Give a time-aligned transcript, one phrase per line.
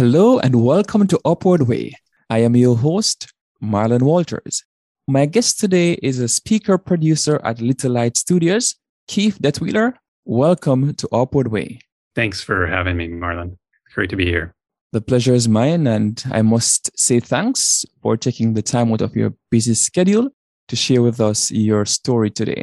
[0.00, 1.92] Hello and welcome to Upward Way.
[2.30, 4.64] I am your host, Marlon Walters.
[5.06, 8.76] My guest today is a speaker producer at Little Light Studios,
[9.08, 9.92] Keith Detweiler.
[10.24, 11.80] Welcome to Upward Way.
[12.14, 13.58] Thanks for having me, Marlon.
[13.92, 14.54] Great to be here.
[14.92, 19.14] The pleasure is mine, and I must say thanks for taking the time out of
[19.14, 20.30] your busy schedule
[20.68, 22.62] to share with us your story today.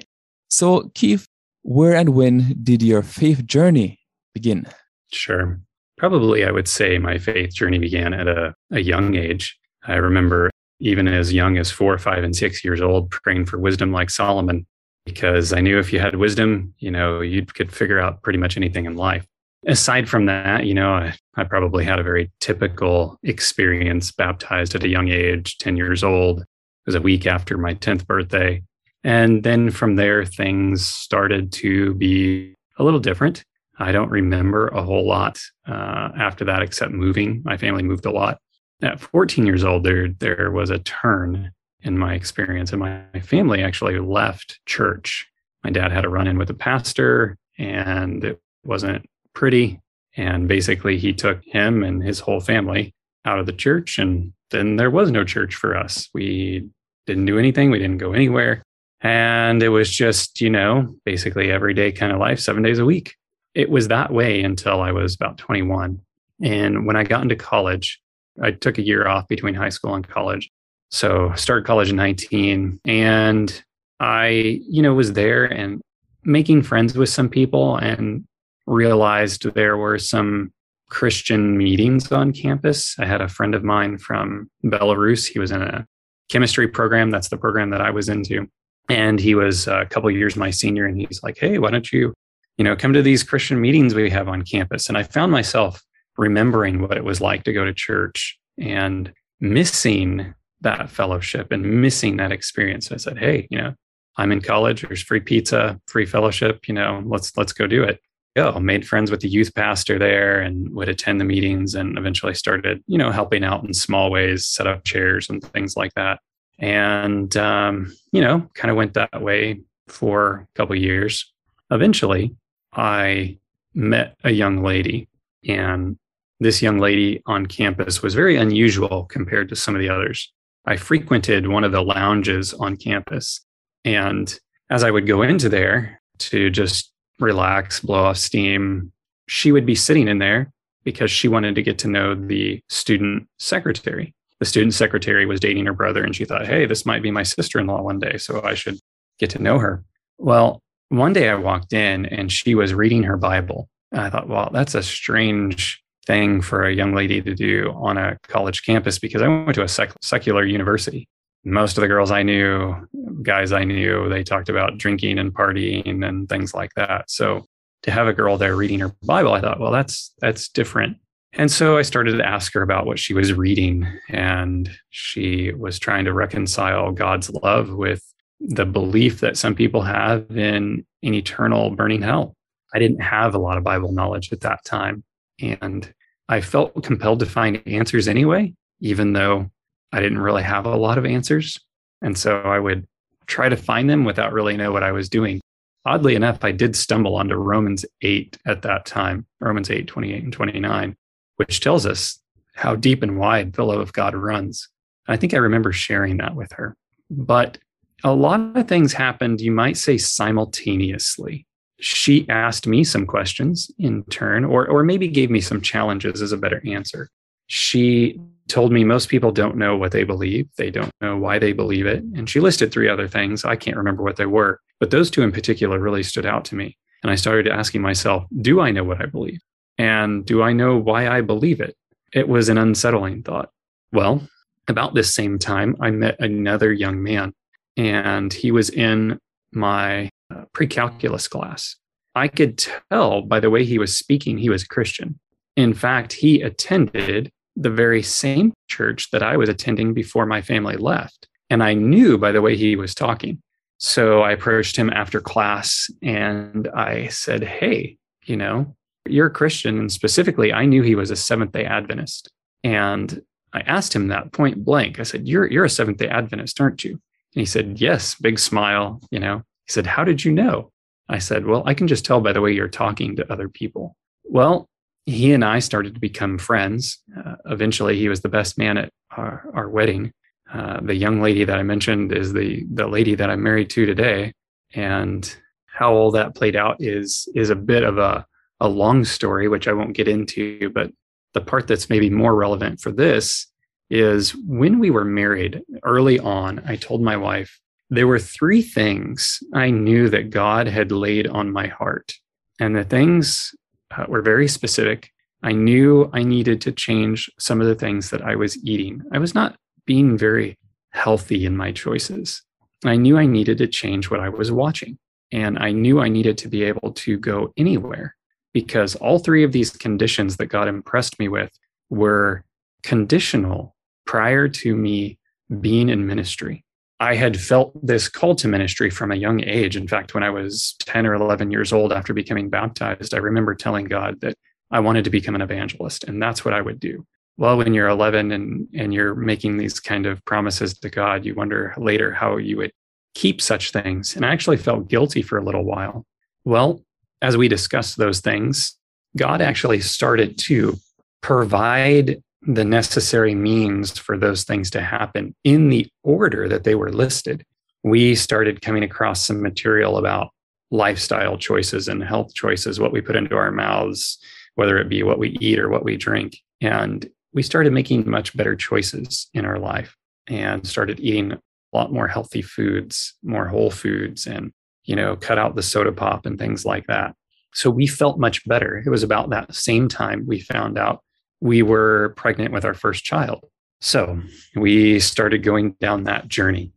[0.49, 1.27] So, Keith,
[1.61, 3.99] where and when did your faith journey
[4.33, 4.65] begin?
[5.11, 5.61] Sure.
[5.97, 9.57] Probably, I would say my faith journey began at a, a young age.
[9.83, 13.91] I remember even as young as four, five, and six years old, praying for wisdom
[13.91, 14.65] like Solomon,
[15.05, 18.57] because I knew if you had wisdom, you know, you could figure out pretty much
[18.57, 19.25] anything in life.
[19.65, 24.83] Aside from that, you know, I, I probably had a very typical experience, baptized at
[24.83, 26.41] a young age, 10 years old.
[26.41, 26.45] It
[26.85, 28.61] was a week after my 10th birthday.
[29.03, 33.43] And then from there, things started to be a little different.
[33.79, 37.41] I don't remember a whole lot uh, after that, except moving.
[37.45, 38.39] My family moved a lot
[38.81, 43.19] at 14 years old, there there was a turn in my experience, and my, my
[43.19, 45.27] family actually left church.
[45.63, 49.79] My dad had a run in with a pastor, and it wasn't pretty.
[50.15, 52.93] And basically, he took him and his whole family
[53.25, 56.09] out of the church, and then there was no church for us.
[56.13, 56.69] We
[57.05, 57.71] didn't do anything.
[57.71, 58.63] We didn't go anywhere.
[59.01, 63.15] And it was just, you know, basically everyday kind of life, seven days a week.
[63.57, 65.99] It was that way until I was about 21.
[66.43, 67.99] And when I got into college,
[68.39, 70.47] I took a year off between high school and college.
[70.91, 73.63] So started college at 19 and
[73.99, 75.81] I, you know, was there and
[76.23, 78.23] making friends with some people and
[78.67, 80.53] realized there were some
[80.91, 82.95] Christian meetings on campus.
[82.99, 85.27] I had a friend of mine from Belarus.
[85.27, 85.83] He was in a
[86.29, 87.09] chemistry program.
[87.09, 88.45] That's the program that I was into.
[88.87, 90.85] And he was a couple years my senior.
[90.85, 92.13] And he's like, Hey, why don't you,
[92.57, 94.89] you know, come to these Christian meetings we have on campus?
[94.89, 95.81] And I found myself
[96.17, 102.17] remembering what it was like to go to church and missing that fellowship and missing
[102.17, 102.91] that experience.
[102.91, 103.73] I said, Hey, you know,
[104.17, 107.99] I'm in college, there's free pizza, free fellowship, you know, let's let's go do it.
[108.35, 112.35] Go, made friends with the youth pastor there and would attend the meetings and eventually
[112.35, 116.19] started, you know, helping out in small ways, set up chairs and things like that.
[116.59, 121.31] And um, you know, kind of went that way for a couple years.
[121.69, 122.35] Eventually,
[122.77, 123.37] I
[123.73, 125.09] met a young lady
[125.47, 125.97] and
[126.39, 130.31] this young lady on campus was very unusual compared to some of the others.
[130.65, 133.41] I frequented one of the lounges on campus.
[133.83, 134.37] And
[134.69, 138.91] as I would go into there to just relax, blow off steam,
[139.27, 140.51] she would be sitting in there
[140.83, 144.13] because she wanted to get to know the student secretary.
[144.39, 147.23] The student secretary was dating her brother, and she thought, hey, this might be my
[147.23, 148.77] sister in law one day, so I should
[149.17, 149.83] get to know her.
[150.19, 153.69] Well, one day I walked in and she was reading her Bible.
[153.91, 157.97] And I thought, well, that's a strange thing for a young lady to do on
[157.97, 161.07] a college campus because I went to a sec- secular university.
[161.43, 162.75] Most of the girls I knew,
[163.21, 167.09] guys I knew, they talked about drinking and partying and things like that.
[167.09, 167.45] So
[167.83, 170.97] to have a girl there reading her Bible, I thought, well, that's that's different.
[171.33, 175.77] And so I started to ask her about what she was reading, and she was
[175.77, 178.01] trying to reconcile God's love with
[178.39, 182.35] the belief that some people have in an eternal burning hell.
[182.73, 185.03] I didn't have a lot of Bible knowledge at that time.
[185.39, 185.91] And
[186.29, 189.49] I felt compelled to find answers anyway, even though
[189.91, 191.59] I didn't really have a lot of answers.
[192.01, 192.85] And so I would
[193.25, 195.41] try to find them without really know what I was doing.
[195.85, 200.33] Oddly enough, I did stumble onto Romans 8 at that time, Romans 8, 28 and
[200.33, 200.95] 29,
[201.37, 202.19] which tells us
[202.55, 204.67] how deep and wide the love of God runs.
[205.07, 206.75] I think I remember sharing that with her.
[207.09, 207.57] But
[208.03, 211.47] a lot of things happened, you might say, simultaneously
[211.79, 216.31] she asked me some questions in turn, or, or maybe gave me some challenges as
[216.31, 217.09] a better answer.
[217.47, 220.47] She told me most people don't know what they believe.
[220.57, 222.03] They don't know why they believe it.
[222.15, 223.45] And she listed three other things.
[223.45, 226.55] I can't remember what they were, but those two in particular really stood out to
[226.55, 226.77] me.
[227.03, 229.39] And I started asking myself, do I know what I believe?
[229.77, 231.75] And do I know why I believe it?
[232.13, 233.49] It was an unsettling thought.
[233.91, 234.27] Well,
[234.67, 237.33] about this same time, I met another young man,
[237.77, 239.19] and he was in
[239.53, 241.75] my uh, pre calculus class.
[242.15, 242.57] I could
[242.91, 245.19] tell by the way he was speaking, he was a Christian.
[245.55, 250.77] In fact, he attended the very same church that I was attending before my family
[250.77, 251.27] left.
[251.49, 253.41] And I knew by the way he was talking.
[253.79, 258.75] So I approached him after class and I said, Hey, you know,
[259.07, 259.79] you're a Christian.
[259.79, 262.29] And specifically, I knew he was a Seventh day Adventist.
[262.63, 263.21] And
[263.53, 264.99] I asked him that point blank.
[264.99, 266.99] I said, You're, you're a Seventh day Adventist, aren't you?
[267.33, 269.01] And he said, Yes, big smile.
[269.11, 270.71] You know, he said, How did you know?
[271.09, 273.95] I said, Well, I can just tell by the way you're talking to other people.
[274.23, 274.67] Well,
[275.05, 276.99] he and I started to become friends.
[277.17, 280.11] Uh, eventually, he was the best man at our, our wedding.
[280.51, 283.85] Uh, the young lady that I mentioned is the the lady that I'm married to
[283.85, 284.33] today,
[284.73, 285.35] and
[285.65, 288.25] how all that played out is is a bit of a
[288.59, 290.69] a long story, which I won't get into.
[290.69, 290.91] But
[291.33, 293.47] the part that's maybe more relevant for this
[293.89, 296.61] is when we were married early on.
[296.65, 301.51] I told my wife there were three things I knew that God had laid on
[301.51, 302.13] my heart,
[302.59, 303.55] and the things
[303.95, 305.11] uh, were very specific.
[305.43, 309.01] I knew I needed to change some of the things that I was eating.
[309.13, 309.55] I was not
[309.85, 310.57] being very
[310.91, 312.41] healthy in my choices.
[312.83, 314.97] I knew I needed to change what I was watching.
[315.31, 318.15] And I knew I needed to be able to go anywhere
[318.53, 321.51] because all three of these conditions that God impressed me with
[321.89, 322.43] were
[322.83, 323.75] conditional
[324.07, 325.19] prior to me
[325.61, 326.63] being in ministry.
[326.99, 329.75] I had felt this call to ministry from a young age.
[329.75, 333.53] In fact, when I was 10 or 11 years old after becoming baptized, I remember
[333.53, 334.35] telling God that
[334.71, 337.05] I wanted to become an evangelist, and that's what I would do
[337.37, 341.33] well when you're 11 and and you're making these kind of promises to god you
[341.35, 342.71] wonder later how you would
[343.13, 346.05] keep such things and i actually felt guilty for a little while
[346.43, 346.81] well
[347.21, 348.75] as we discussed those things
[349.15, 350.77] god actually started to
[351.21, 356.91] provide the necessary means for those things to happen in the order that they were
[356.91, 357.45] listed
[357.83, 360.29] we started coming across some material about
[360.71, 364.17] lifestyle choices and health choices what we put into our mouths
[364.55, 368.35] whether it be what we eat or what we drink and we started making much
[368.35, 369.95] better choices in our life
[370.27, 371.39] and started eating a
[371.73, 374.51] lot more healthy foods, more whole foods, and,
[374.85, 377.13] you know, cut out the soda pop and things like that.
[377.53, 378.81] So we felt much better.
[378.85, 381.01] It was about that same time we found out
[381.41, 383.45] we were pregnant with our first child.
[383.79, 384.21] So
[384.55, 386.71] we started going down that journey.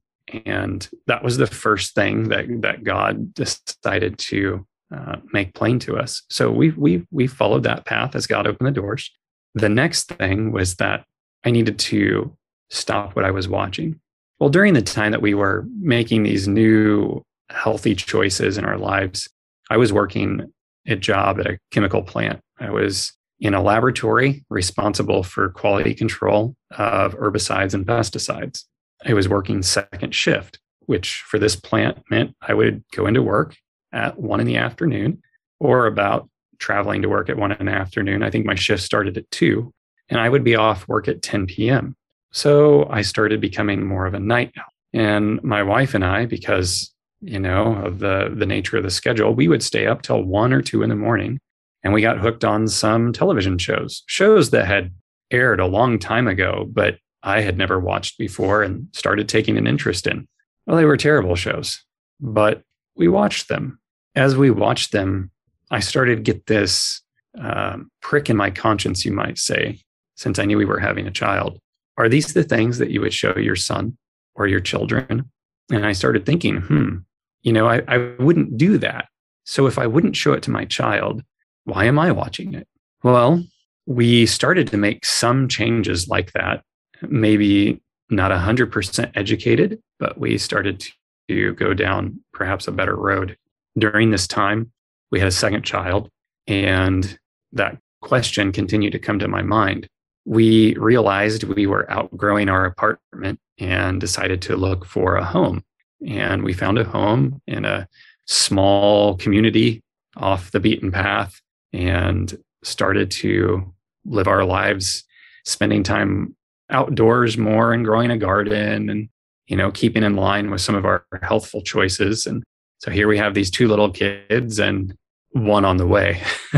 [0.44, 5.96] And that was the first thing that, that God decided to uh, make plain to
[5.96, 6.22] us.
[6.30, 9.10] So we we we followed that path as God opened the doors.
[9.54, 11.04] The next thing was that
[11.44, 12.36] I needed to
[12.70, 14.00] stop what I was watching.
[14.38, 19.28] Well, during the time that we were making these new healthy choices in our lives,
[19.70, 20.52] I was working
[20.86, 22.40] a job at a chemical plant.
[22.58, 28.64] I was in a laboratory responsible for quality control of herbicides and pesticides.
[29.06, 33.56] I was working second shift, which for this plant meant I would go into work
[33.92, 35.22] at one in the afternoon
[35.58, 36.28] or about
[36.58, 38.22] traveling to work at one in the afternoon.
[38.22, 39.72] I think my shift started at two,
[40.10, 41.96] and I would be off work at 10 p.m.
[42.32, 44.64] So I started becoming more of a night owl.
[44.92, 49.34] And my wife and I, because you know of the the nature of the schedule,
[49.34, 51.38] we would stay up till one or two in the morning,
[51.82, 54.92] and we got hooked on some television shows, shows that had
[55.30, 59.66] aired a long time ago, but I had never watched before and started taking an
[59.66, 60.26] interest in.
[60.66, 61.82] Well, they were terrible shows,
[62.20, 62.62] but
[62.96, 63.78] we watched them.
[64.14, 65.30] As we watched them,
[65.70, 67.02] I started to get this
[67.38, 69.80] um, prick in my conscience, you might say,
[70.16, 71.58] since I knew we were having a child.
[71.96, 73.96] Are these the things that you would show your son
[74.34, 75.30] or your children?
[75.70, 76.96] And I started thinking, hmm,
[77.42, 79.08] you know, I, I wouldn't do that.
[79.44, 81.22] So if I wouldn't show it to my child,
[81.64, 82.67] why am I watching it?
[83.02, 83.43] Well,
[83.87, 86.62] we started to make some changes like that,
[87.02, 90.87] maybe not 100% educated, but we started
[91.29, 93.37] to go down perhaps a better road.
[93.79, 94.73] During this time,
[95.11, 96.11] we had a second child,
[96.47, 97.19] and
[97.52, 99.88] that question continued to come to my mind.
[100.25, 105.62] We realized we were outgrowing our apartment and decided to look for a home.
[106.07, 107.88] And we found a home in a
[108.26, 109.83] small community
[110.17, 111.40] off the beaten path
[111.72, 113.72] and started to
[114.04, 115.04] live our lives
[115.44, 116.34] spending time
[116.70, 119.08] outdoors more and growing a garden and
[119.46, 122.42] you know keeping in line with some of our healthful choices and
[122.80, 124.94] so here we have these two little kids and
[125.32, 126.22] one on the way.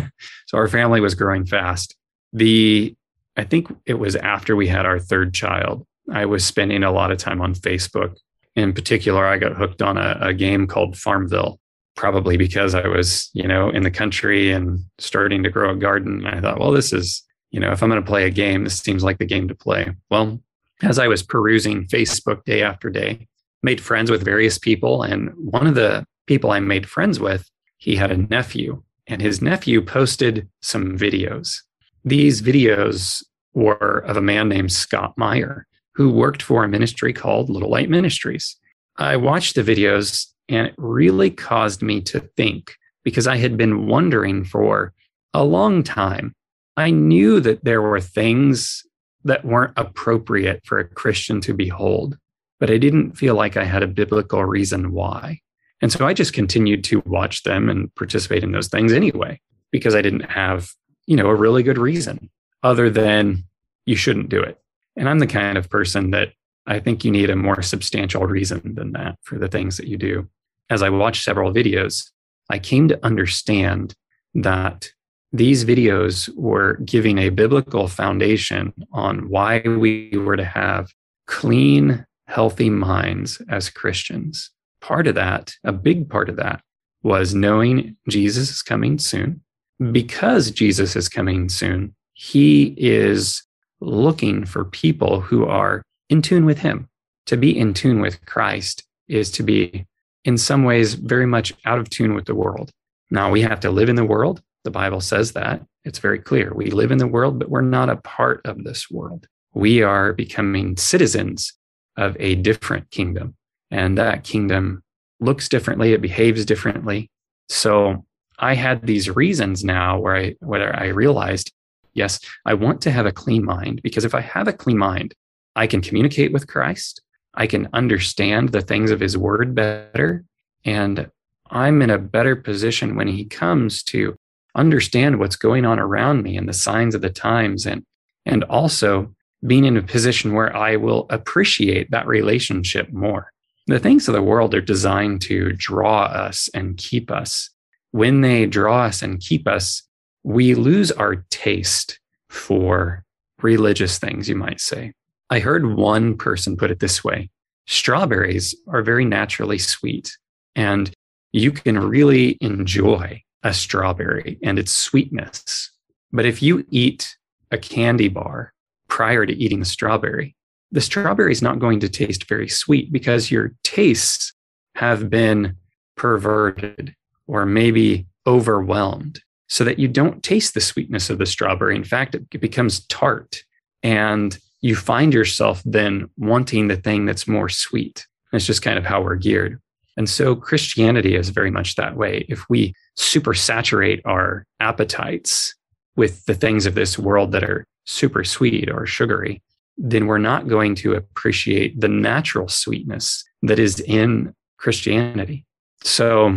[0.47, 1.97] so our family was growing fast.
[2.33, 2.95] The
[3.37, 5.85] I think it was after we had our third child.
[6.13, 8.17] I was spending a lot of time on Facebook.
[8.55, 11.59] In particular, I got hooked on a, a game called Farmville,
[11.97, 16.27] probably because I was, you know, in the country and starting to grow a garden.
[16.27, 18.79] I thought, well, this is, you know, if I'm going to play a game, this
[18.79, 19.91] seems like the game to play.
[20.11, 20.41] Well,
[20.83, 23.29] as I was perusing Facebook day after day,
[23.63, 25.03] made friends with various people.
[25.03, 29.43] And one of the people I made friends with, he had a nephew, and his
[29.43, 31.59] nephew posted some videos.
[32.05, 33.23] These videos
[33.55, 37.91] were of a man named Scott Meyer, who worked for a ministry called Little Light
[37.91, 38.57] Ministries.
[38.97, 43.87] I watched the videos and it really caused me to think because I had been
[43.87, 44.93] wondering for
[45.35, 46.35] a long time.
[46.77, 48.85] I knew that there were things
[49.25, 52.17] that weren't appropriate for a Christian to behold,
[52.59, 55.41] but I didn't feel like I had a biblical reason why.
[55.81, 59.95] And so I just continued to watch them and participate in those things anyway, because
[59.95, 60.71] I didn't have,
[61.07, 62.31] you know, a really good reason
[62.63, 63.45] other than
[63.85, 64.59] you shouldn't do it.
[64.97, 66.33] And I'm the kind of person that
[66.67, 69.97] I think you need a more substantial reason than that for the things that you
[69.97, 70.29] do.
[70.71, 72.11] As I watched several videos,
[72.51, 73.95] I came to understand
[74.35, 74.91] that
[75.33, 80.93] these videos were giving a biblical foundation on why we were to have
[81.27, 84.51] clean, healthy minds as Christians.
[84.81, 86.61] Part of that, a big part of that,
[87.03, 89.43] was knowing Jesus is coming soon.
[89.91, 93.43] Because Jesus is coming soon, he is
[93.81, 96.89] looking for people who are in tune with him.
[97.27, 99.87] To be in tune with Christ is to be,
[100.27, 102.71] in some ways, very much out of tune with the world.
[103.11, 104.43] Now, we have to live in the world.
[104.65, 105.63] The Bible says that.
[105.85, 106.53] It's very clear.
[106.55, 109.27] We live in the world, but we're not a part of this world.
[109.55, 111.55] We are becoming citizens
[111.97, 113.35] of a different kingdom.
[113.71, 114.83] And that kingdom
[115.19, 117.11] looks differently, it behaves differently.
[117.49, 118.05] So
[118.39, 121.53] I had these reasons now where I where I realized
[121.95, 125.15] Yes, I want to have a clean mind because if I have a clean mind,
[125.55, 127.03] I can communicate with Christ.
[127.35, 130.25] I can understand the things of his word better.
[130.65, 131.11] And
[131.51, 134.17] I'm in a better position when he comes to
[134.55, 137.85] understand what's going on around me and the signs of the times and
[138.25, 139.15] and also
[139.47, 143.33] being in a position where I will appreciate that relationship more.
[143.67, 147.51] The things of the world are designed to draw us and keep us.
[147.91, 149.83] When they draw us and keep us,
[150.23, 153.05] we lose our taste for
[153.41, 154.93] religious things, you might say.
[155.33, 157.31] I heard one person put it this way
[157.67, 160.15] strawberries are very naturally sweet,
[160.55, 160.93] and
[161.33, 165.71] you can really enjoy a strawberry and its sweetness.
[166.13, 167.17] But if you eat
[167.51, 168.53] a candy bar
[168.89, 170.37] prior to eating the strawberry,
[170.71, 174.35] the strawberry is not going to taste very sweet because your tastes
[174.75, 175.57] have been
[175.97, 176.95] perverted
[177.27, 181.75] or maybe overwhelmed so that you don't taste the sweetness of the strawberry.
[181.75, 183.43] In fact, it becomes tart
[183.83, 188.07] and you find yourself then wanting the thing that's more sweet.
[188.33, 189.61] It's just kind of how we're geared.
[189.97, 192.25] And so Christianity is very much that way.
[192.29, 195.55] If we super saturate our appetites
[195.97, 199.43] with the things of this world that are super sweet or sugary,
[199.77, 205.45] then we're not going to appreciate the natural sweetness that is in Christianity.
[205.83, 206.37] So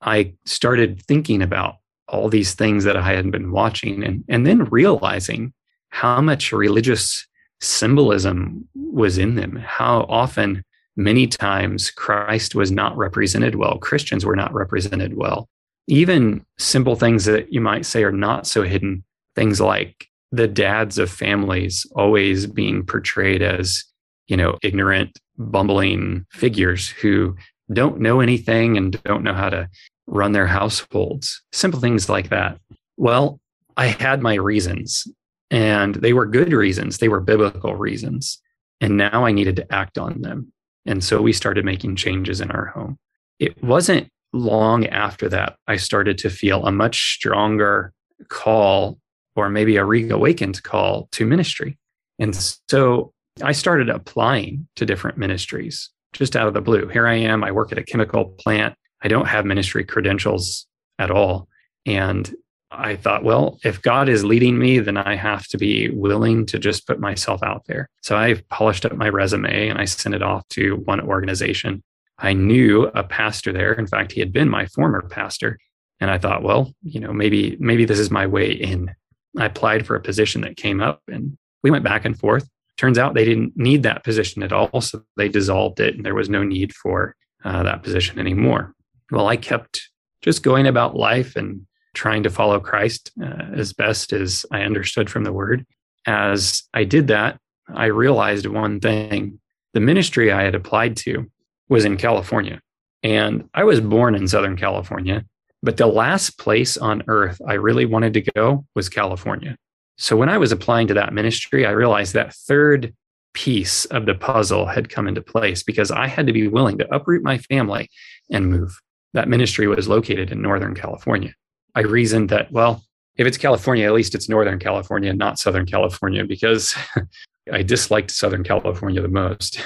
[0.00, 1.76] I started thinking about
[2.08, 5.52] all these things that I had been watching and, and then realizing
[5.90, 7.26] how much religious
[7.60, 10.62] symbolism was in them, how often,
[10.96, 15.48] many times, Christ was not represented well, Christians were not represented well.
[15.88, 20.98] Even simple things that you might say are not so hidden, things like the dads
[20.98, 23.84] of families always being portrayed as,
[24.26, 27.36] you know, ignorant, bumbling figures who
[27.72, 29.68] don't know anything and don't know how to
[30.06, 32.58] run their households, simple things like that.
[32.96, 33.40] Well,
[33.76, 35.06] I had my reasons
[35.50, 38.40] and they were good reasons, they were biblical reasons.
[38.80, 40.52] And now I needed to act on them.
[40.84, 42.98] And so we started making changes in our home.
[43.38, 47.92] It wasn't long after that I started to feel a much stronger
[48.28, 48.98] call
[49.34, 51.78] or maybe a reawakened call to ministry.
[52.18, 52.34] And
[52.68, 53.12] so
[53.42, 56.88] I started applying to different ministries just out of the blue.
[56.88, 57.44] Here I am.
[57.44, 58.74] I work at a chemical plant.
[59.02, 60.66] I don't have ministry credentials
[60.98, 61.48] at all.
[61.84, 62.34] And
[62.78, 66.58] I thought, well, if God is leading me, then I have to be willing to
[66.58, 67.88] just put myself out there.
[68.02, 71.82] So I polished up my resume and I sent it off to one organization.
[72.18, 73.72] I knew a pastor there.
[73.72, 75.58] In fact, he had been my former pastor.
[76.00, 78.90] And I thought, well, you know, maybe, maybe this is my way in.
[79.38, 82.48] I applied for a position that came up and we went back and forth.
[82.76, 84.80] Turns out they didn't need that position at all.
[84.80, 88.74] So they dissolved it and there was no need for uh, that position anymore
[89.10, 89.90] well, I kept
[90.22, 91.66] just going about life and
[91.96, 95.66] trying to follow Christ uh, as best as I understood from the word.
[96.06, 97.40] As I did that,
[97.74, 99.40] I realized one thing
[99.72, 101.26] the ministry I had applied to
[101.68, 102.60] was in California.
[103.02, 105.24] And I was born in Southern California,
[105.62, 109.56] but the last place on earth I really wanted to go was California.
[109.96, 112.94] So when I was applying to that ministry, I realized that third
[113.32, 116.94] piece of the puzzle had come into place because I had to be willing to
[116.94, 117.88] uproot my family
[118.30, 118.78] and move.
[119.14, 121.32] that ministry was located in Northern California.
[121.76, 122.82] I reasoned that, well,
[123.16, 126.74] if it's California, at least it's Northern California, not Southern California, because
[127.52, 129.60] I disliked Southern California the most.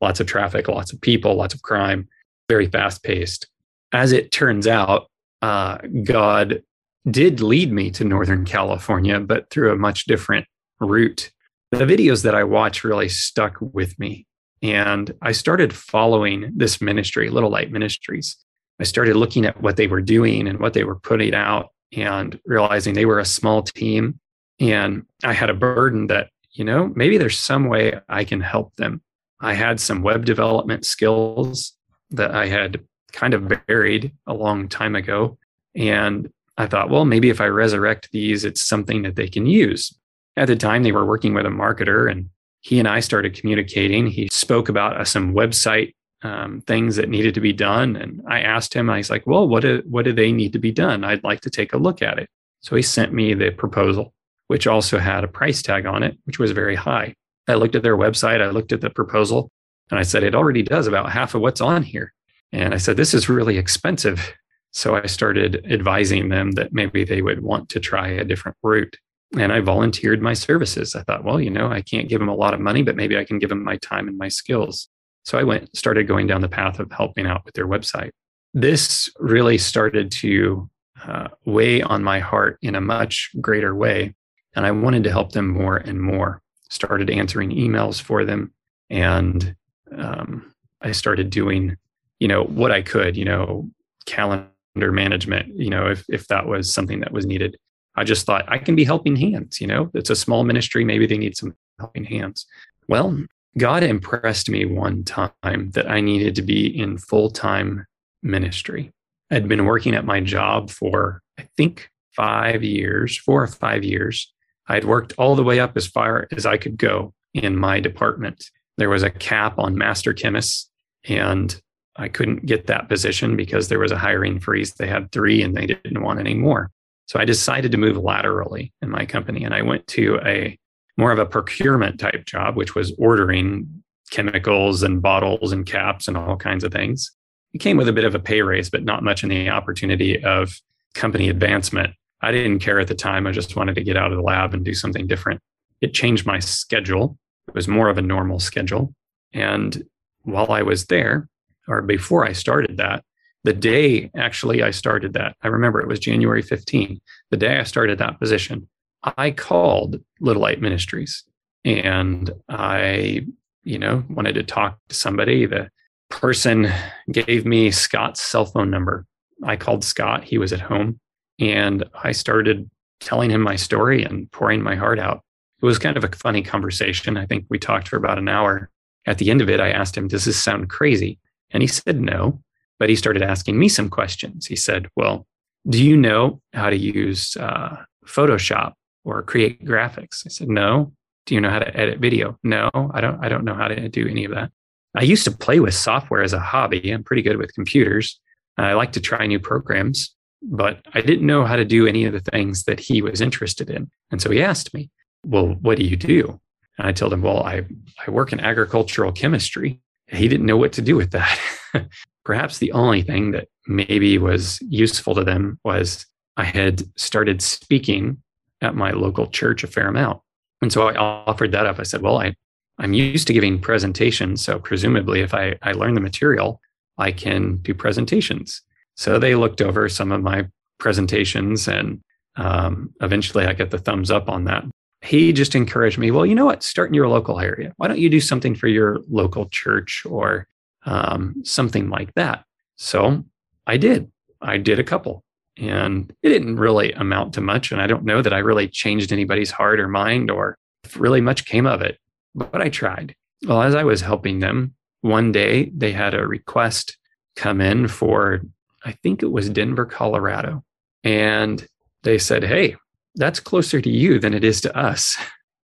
[0.00, 2.06] lots of traffic, lots of people, lots of crime,
[2.48, 3.48] very fast paced.
[3.92, 6.62] As it turns out, uh, God
[7.10, 10.46] did lead me to Northern California, but through a much different
[10.80, 11.30] route.
[11.70, 14.26] The videos that I watched really stuck with me.
[14.62, 18.36] And I started following this ministry, Little Light Ministries.
[18.80, 22.38] I started looking at what they were doing and what they were putting out and
[22.44, 24.18] realizing they were a small team.
[24.60, 28.74] And I had a burden that, you know, maybe there's some way I can help
[28.76, 29.00] them.
[29.40, 31.72] I had some web development skills
[32.10, 35.38] that I had kind of buried a long time ago.
[35.74, 39.96] And I thought, well, maybe if I resurrect these, it's something that they can use.
[40.36, 42.28] At the time, they were working with a marketer, and
[42.60, 44.06] he and I started communicating.
[44.06, 47.96] He spoke about uh, some website um, things that needed to be done.
[47.96, 50.58] And I asked him, I was like, well, what do, what do they need to
[50.58, 51.04] be done?
[51.04, 52.28] I'd like to take a look at it.
[52.60, 54.14] So he sent me the proposal,
[54.48, 57.14] which also had a price tag on it, which was very high.
[57.46, 59.50] I looked at their website, I looked at the proposal,
[59.90, 62.14] and I said, it already does about half of what's on here.
[62.52, 64.32] And I said, this is really expensive.
[64.70, 68.96] So I started advising them that maybe they would want to try a different route.
[69.38, 70.94] And I volunteered my services.
[70.94, 73.18] I thought, well, you know, I can't give them a lot of money, but maybe
[73.18, 74.88] I can give them my time and my skills.
[75.24, 78.10] So I went, started going down the path of helping out with their website.
[78.52, 80.70] This really started to
[81.06, 84.14] uh, weigh on my heart in a much greater way.
[84.54, 86.40] And I wanted to help them more and more.
[86.70, 88.52] Started answering emails for them.
[88.90, 89.56] And
[89.96, 91.76] um, I started doing,
[92.20, 93.68] you know, what I could, you know,
[94.06, 97.56] calendar management, you know, if, if that was something that was needed.
[97.96, 100.84] I just thought I can be helping hands, you know, it's a small ministry.
[100.84, 102.46] Maybe they need some helping hands.
[102.88, 103.24] Well,
[103.56, 107.86] God impressed me one time that I needed to be in full time
[108.22, 108.92] ministry.
[109.30, 114.32] I'd been working at my job for, I think, five years, four or five years.
[114.68, 118.50] I'd worked all the way up as far as I could go in my department.
[118.76, 120.70] There was a cap on master chemists,
[121.04, 121.60] and
[121.96, 124.74] I couldn't get that position because there was a hiring freeze.
[124.74, 126.70] They had three and they didn't want any more.
[127.06, 130.58] So I decided to move laterally in my company and I went to a
[130.96, 136.16] more of a procurement type job, which was ordering chemicals and bottles and caps and
[136.16, 137.10] all kinds of things.
[137.52, 140.22] It came with a bit of a pay raise, but not much in the opportunity
[140.22, 140.60] of
[140.94, 141.94] company advancement.
[142.20, 143.26] I didn't care at the time.
[143.26, 145.40] I just wanted to get out of the lab and do something different.
[145.80, 147.18] It changed my schedule.
[147.48, 148.94] It was more of a normal schedule.
[149.32, 149.84] And
[150.22, 151.28] while I was there,
[151.68, 153.04] or before I started that,
[153.42, 157.00] the day actually I started that, I remember it was January 15.
[157.30, 158.68] The day I started that position,
[159.16, 161.24] I called Little Light Ministries
[161.64, 163.26] and I,
[163.62, 165.46] you know, wanted to talk to somebody.
[165.46, 165.70] The
[166.10, 166.70] person
[167.10, 169.06] gave me Scott's cell phone number.
[169.42, 171.00] I called Scott, he was at home,
[171.38, 175.22] and I started telling him my story and pouring my heart out.
[175.60, 177.16] It was kind of a funny conversation.
[177.16, 178.70] I think we talked for about an hour.
[179.06, 181.18] At the end of it, I asked him, Does this sound crazy?
[181.50, 182.40] And he said no,
[182.78, 184.46] but he started asking me some questions.
[184.46, 185.26] He said, Well,
[185.68, 188.74] do you know how to use uh, Photoshop?
[189.04, 190.26] Or create graphics?
[190.26, 190.92] I said, no.
[191.26, 192.38] Do you know how to edit video?
[192.42, 194.50] No, I don't, I don't know how to do any of that.
[194.94, 196.90] I used to play with software as a hobby.
[196.90, 198.20] I'm pretty good with computers.
[198.58, 202.12] I like to try new programs, but I didn't know how to do any of
[202.12, 203.90] the things that he was interested in.
[204.10, 204.90] And so he asked me,
[205.24, 206.40] well, what do you do?
[206.78, 207.62] And I told him, well, I,
[208.06, 209.80] I work in agricultural chemistry.
[210.08, 211.40] He didn't know what to do with that.
[212.24, 218.22] Perhaps the only thing that maybe was useful to them was I had started speaking
[218.60, 220.20] at my local church a fair amount.
[220.62, 221.78] And so I offered that up.
[221.78, 222.34] I said, well, I,
[222.78, 224.42] I'm used to giving presentations.
[224.42, 226.60] So presumably, if I, I learn the material,
[226.98, 228.62] I can do presentations.
[228.96, 232.00] So they looked over some of my presentations and
[232.36, 234.64] um, eventually I get the thumbs up on that.
[235.02, 236.62] He just encouraged me, well, you know what?
[236.62, 237.72] Start in your local area.
[237.76, 240.46] Why don't you do something for your local church or
[240.86, 242.44] um, something like that?
[242.76, 243.24] So
[243.66, 244.10] I did.
[244.40, 245.23] I did a couple
[245.56, 247.70] and it didn't really amount to much.
[247.70, 251.20] And I don't know that I really changed anybody's heart or mind or if really
[251.20, 251.98] much came of it,
[252.34, 253.14] but I tried.
[253.46, 256.96] Well, as I was helping them, one day they had a request
[257.36, 258.42] come in for,
[258.84, 260.64] I think it was Denver, Colorado.
[261.02, 261.66] And
[262.02, 262.76] they said, Hey,
[263.14, 265.16] that's closer to you than it is to us.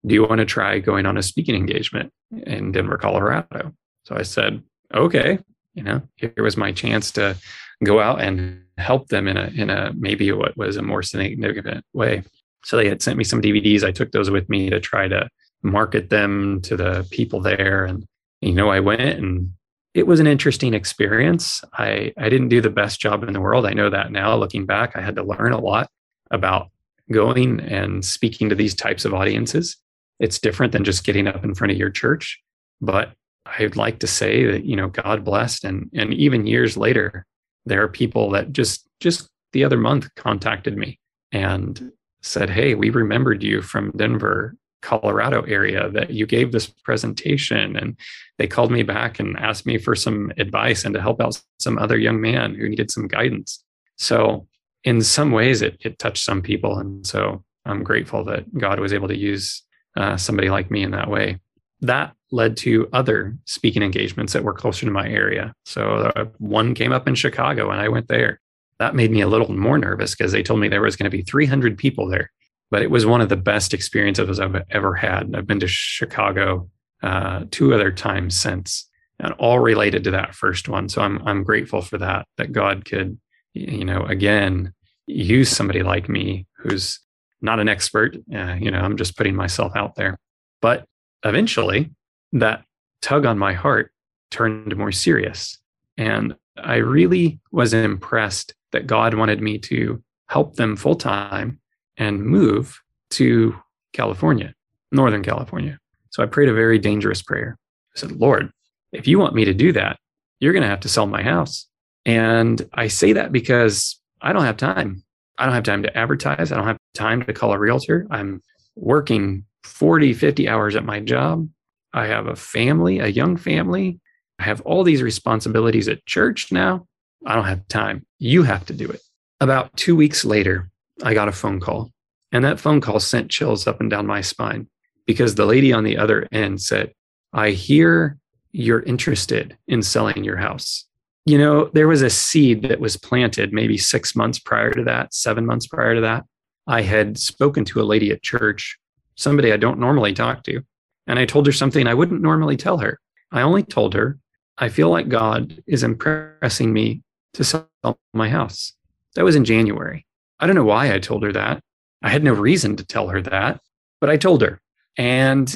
[0.07, 2.13] Do you want to try going on a speaking engagement
[2.45, 3.73] in Denver, Colorado?
[4.05, 4.63] So I said,
[4.95, 5.39] Okay.
[5.75, 7.37] You know, here was my chance to
[7.85, 11.85] go out and help them in a in a maybe what was a more significant
[11.93, 12.23] way.
[12.65, 13.85] So they had sent me some DVDs.
[13.85, 15.29] I took those with me to try to
[15.63, 17.85] market them to the people there.
[17.85, 18.05] And
[18.41, 19.53] you know, I went and
[19.95, 21.65] it was an interesting experience.
[21.73, 23.65] I, I didn't do the best job in the world.
[23.65, 24.95] I know that now looking back.
[24.95, 25.89] I had to learn a lot
[26.31, 26.69] about
[27.11, 29.79] going and speaking to these types of audiences.
[30.21, 32.39] It's different than just getting up in front of your church.
[32.83, 33.13] But
[33.47, 35.65] I'd like to say that, you know, God blessed.
[35.65, 37.25] And, and even years later,
[37.67, 40.99] there are people that just, just the other month contacted me
[41.33, 47.77] and said, Hey, we remembered you from Denver Colorado area that you gave this presentation.
[47.77, 47.97] And
[48.39, 51.79] they called me back and asked me for some advice and to help out some
[51.79, 53.63] other young man who needed some guidance.
[53.97, 54.47] So,
[54.85, 56.79] in some ways, it, it touched some people.
[56.79, 59.65] And so I'm grateful that God was able to use
[59.97, 61.41] uh, somebody like me in that way.
[61.81, 65.55] That led to other speaking engagements that were closer to my area.
[65.65, 68.41] So, uh, one came up in Chicago and I went there.
[68.79, 71.17] That made me a little more nervous because they told me there was going to
[71.17, 72.31] be 300 people there
[72.71, 75.35] but it was one of the best experiences I've ever had.
[75.35, 76.69] I've been to Chicago
[77.03, 80.89] uh, two other times since, and all related to that first one.
[80.89, 82.27] So I'm I'm grateful for that.
[82.39, 83.19] That God could,
[83.55, 84.73] you know, again
[85.07, 87.01] use somebody like me who's
[87.41, 88.17] not an expert.
[88.35, 90.19] Uh, you know, I'm just putting myself out there.
[90.61, 90.87] But
[91.29, 91.91] eventually,
[92.33, 92.65] that
[93.03, 93.93] tug on my heart
[94.31, 95.59] turned more serious,
[95.97, 101.61] and I really was impressed that God wanted me to help them full time
[101.97, 103.55] and move to
[103.93, 104.55] California,
[104.93, 105.79] Northern California.
[106.11, 107.59] So I prayed a very dangerous prayer.
[107.95, 108.51] I said, Lord,
[108.93, 109.99] if you want me to do that,
[110.41, 111.67] you're going to have to sell my house.
[112.05, 115.03] And I say that because I don't have time.
[115.39, 116.53] I don't have time to advertise.
[116.53, 118.07] I don't have time to call a realtor.
[118.11, 118.43] I'm
[118.75, 121.49] working 40, 50 hours at my job.
[121.93, 124.01] I have a family, a young family.
[124.39, 126.87] I have all these responsibilities at church now.
[127.27, 128.07] I don't have time.
[128.19, 129.01] You have to do it.
[129.41, 130.71] About two weeks later,
[131.03, 131.91] I got a phone call.
[132.33, 134.69] And that phone call sent chills up and down my spine
[135.07, 136.93] because the lady on the other end said,
[137.33, 138.19] I hear
[138.53, 140.87] you're interested in selling your house.
[141.25, 145.13] You know, there was a seed that was planted maybe six months prior to that,
[145.13, 146.25] seven months prior to that.
[146.67, 148.79] I had spoken to a lady at church,
[149.17, 150.63] somebody I don't normally talk to,
[151.07, 153.01] and I told her something I wouldn't normally tell her.
[153.33, 154.19] I only told her,
[154.59, 157.03] I feel like God is impressing me
[157.35, 157.69] to sell
[158.15, 158.73] my house.
[159.15, 160.07] That was in January.
[160.41, 161.61] I don't know why I told her that.
[162.03, 163.61] I had no reason to tell her that,
[164.01, 164.61] but I told her.
[164.97, 165.55] And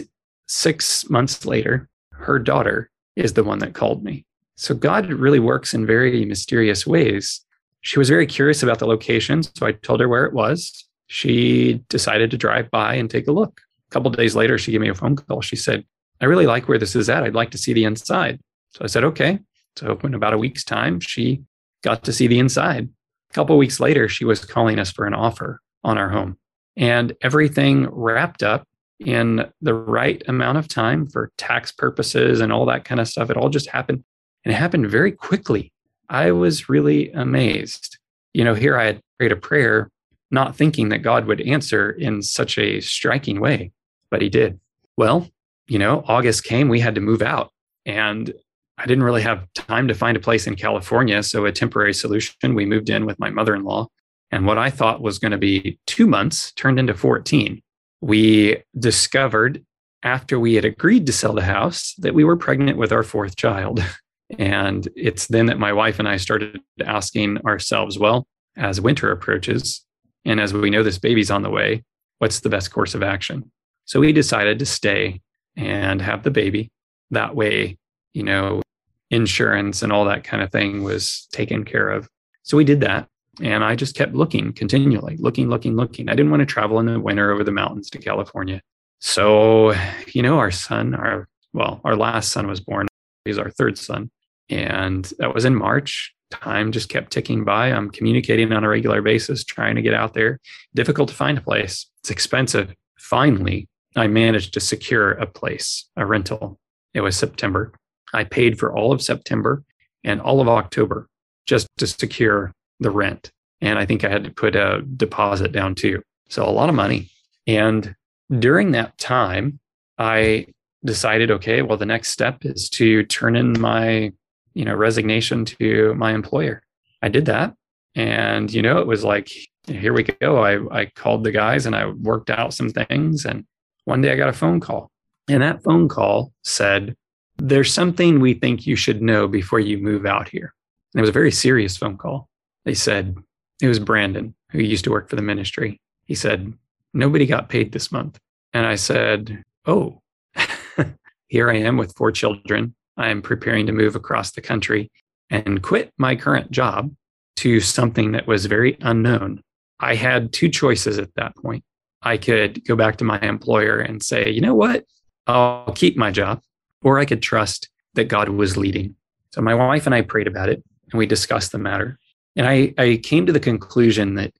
[0.49, 4.25] six months later, her daughter is the one that called me.
[4.57, 7.45] So God really works in very mysterious ways.
[7.83, 9.43] She was very curious about the location.
[9.43, 10.87] So I told her where it was.
[11.13, 13.63] She decided to drive by and take a look.
[13.89, 15.41] A couple days later, she gave me a phone call.
[15.43, 15.85] She said,
[16.21, 17.25] I really like where this is at.
[17.25, 18.39] I'd like to see the inside.
[18.71, 19.41] So I said, okay.
[19.75, 21.43] So in about a week's time, she
[21.83, 22.89] got to see the inside.
[23.29, 26.39] A couple weeks later, she was calling us for an offer on our home.
[26.77, 28.63] And everything wrapped up
[29.01, 33.31] in the right amount of time for tax purposes and all that kind of stuff.
[33.31, 34.05] It all just happened
[34.45, 35.73] and it happened very quickly.
[36.09, 37.99] I was really amazed.
[38.33, 39.91] You know, here I had prayed a prayer,
[40.31, 43.73] not thinking that God would answer in such a striking way,
[44.11, 44.61] but he did.
[44.97, 45.29] Well,
[45.67, 47.53] you know, August came, we had to move out.
[47.87, 48.33] And
[48.79, 51.23] I didn't really have time to find a place in California.
[51.23, 53.89] So, a temporary solution, we moved in with my mother in law.
[54.31, 57.61] And what I thought was going to be two months turned into 14.
[58.01, 59.65] We discovered
[60.03, 63.37] after we had agreed to sell the house that we were pregnant with our fourth
[63.37, 63.85] child.
[64.39, 69.85] And it's then that my wife and I started asking ourselves, well, as winter approaches,
[70.25, 71.85] and as we know this baby's on the way,
[72.19, 73.51] what's the best course of action?
[73.85, 75.21] So we decided to stay
[75.57, 76.71] and have the baby.
[77.11, 77.79] That way,
[78.15, 78.63] you know,
[79.11, 82.09] insurance and all that kind of thing was taken care of.
[82.43, 83.09] So we did that.
[83.41, 86.09] And I just kept looking continually, looking, looking, looking.
[86.09, 88.61] I didn't want to travel in the winter over the mountains to California.
[89.01, 89.75] So,
[90.09, 92.87] you know, our son, our, well, our last son was born.
[93.25, 94.11] He's our third son.
[94.51, 96.15] And that was in March.
[96.31, 97.69] Time just kept ticking by.
[97.69, 100.39] I'm communicating on a regular basis, trying to get out there.
[100.75, 102.73] Difficult to find a place, it's expensive.
[102.99, 106.59] Finally, I managed to secure a place, a rental.
[106.95, 107.73] It was September.
[108.13, 109.65] I paid for all of September
[110.05, 111.09] and all of October
[111.47, 113.31] just to secure the rent.
[113.61, 116.03] And I think I had to put a deposit down too.
[116.29, 117.11] So a lot of money.
[117.47, 117.95] And
[118.39, 119.59] during that time,
[119.99, 120.47] I
[120.85, 124.13] decided, okay, well, the next step is to turn in my,
[124.55, 126.63] you know, resignation to my employer.
[127.03, 127.55] I did that.
[127.95, 129.31] And, you know, it was like,
[129.67, 130.43] here we go.
[130.43, 133.25] I, I called the guys and I worked out some things.
[133.25, 133.45] And
[133.85, 134.91] one day I got a phone call.
[135.29, 136.97] And that phone call said,
[137.39, 140.55] there's something we think you should know before you move out here.
[140.93, 142.29] And it was a very serious phone call.
[142.65, 143.17] They said,
[143.63, 145.81] it was Brandon, who used to work for the ministry.
[146.05, 146.53] He said,
[146.93, 148.19] nobody got paid this month.
[148.53, 150.01] And I said, oh,
[151.29, 152.75] here I am with four children.
[152.97, 154.91] I'm preparing to move across the country
[155.31, 156.91] and quit my current job
[157.37, 159.43] to something that was very unknown.
[159.79, 161.65] I had two choices at that point.
[162.03, 164.85] I could go back to my employer and say, you know what?
[165.27, 166.43] I'll keep my job,
[166.83, 168.97] or I could trust that God was leading.
[169.33, 171.99] So my wife and I prayed about it and we discussed the matter.
[172.37, 174.33] And I, I came to the conclusion that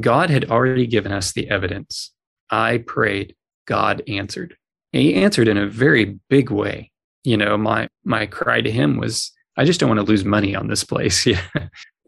[0.00, 2.12] God had already given us the evidence.
[2.50, 3.34] I prayed,
[3.66, 4.56] God answered.
[4.92, 6.90] And he answered in a very big way.
[7.24, 10.54] You know, my my cry to him was, I just don't want to lose money
[10.54, 11.26] on this place.
[11.26, 11.42] Yeah.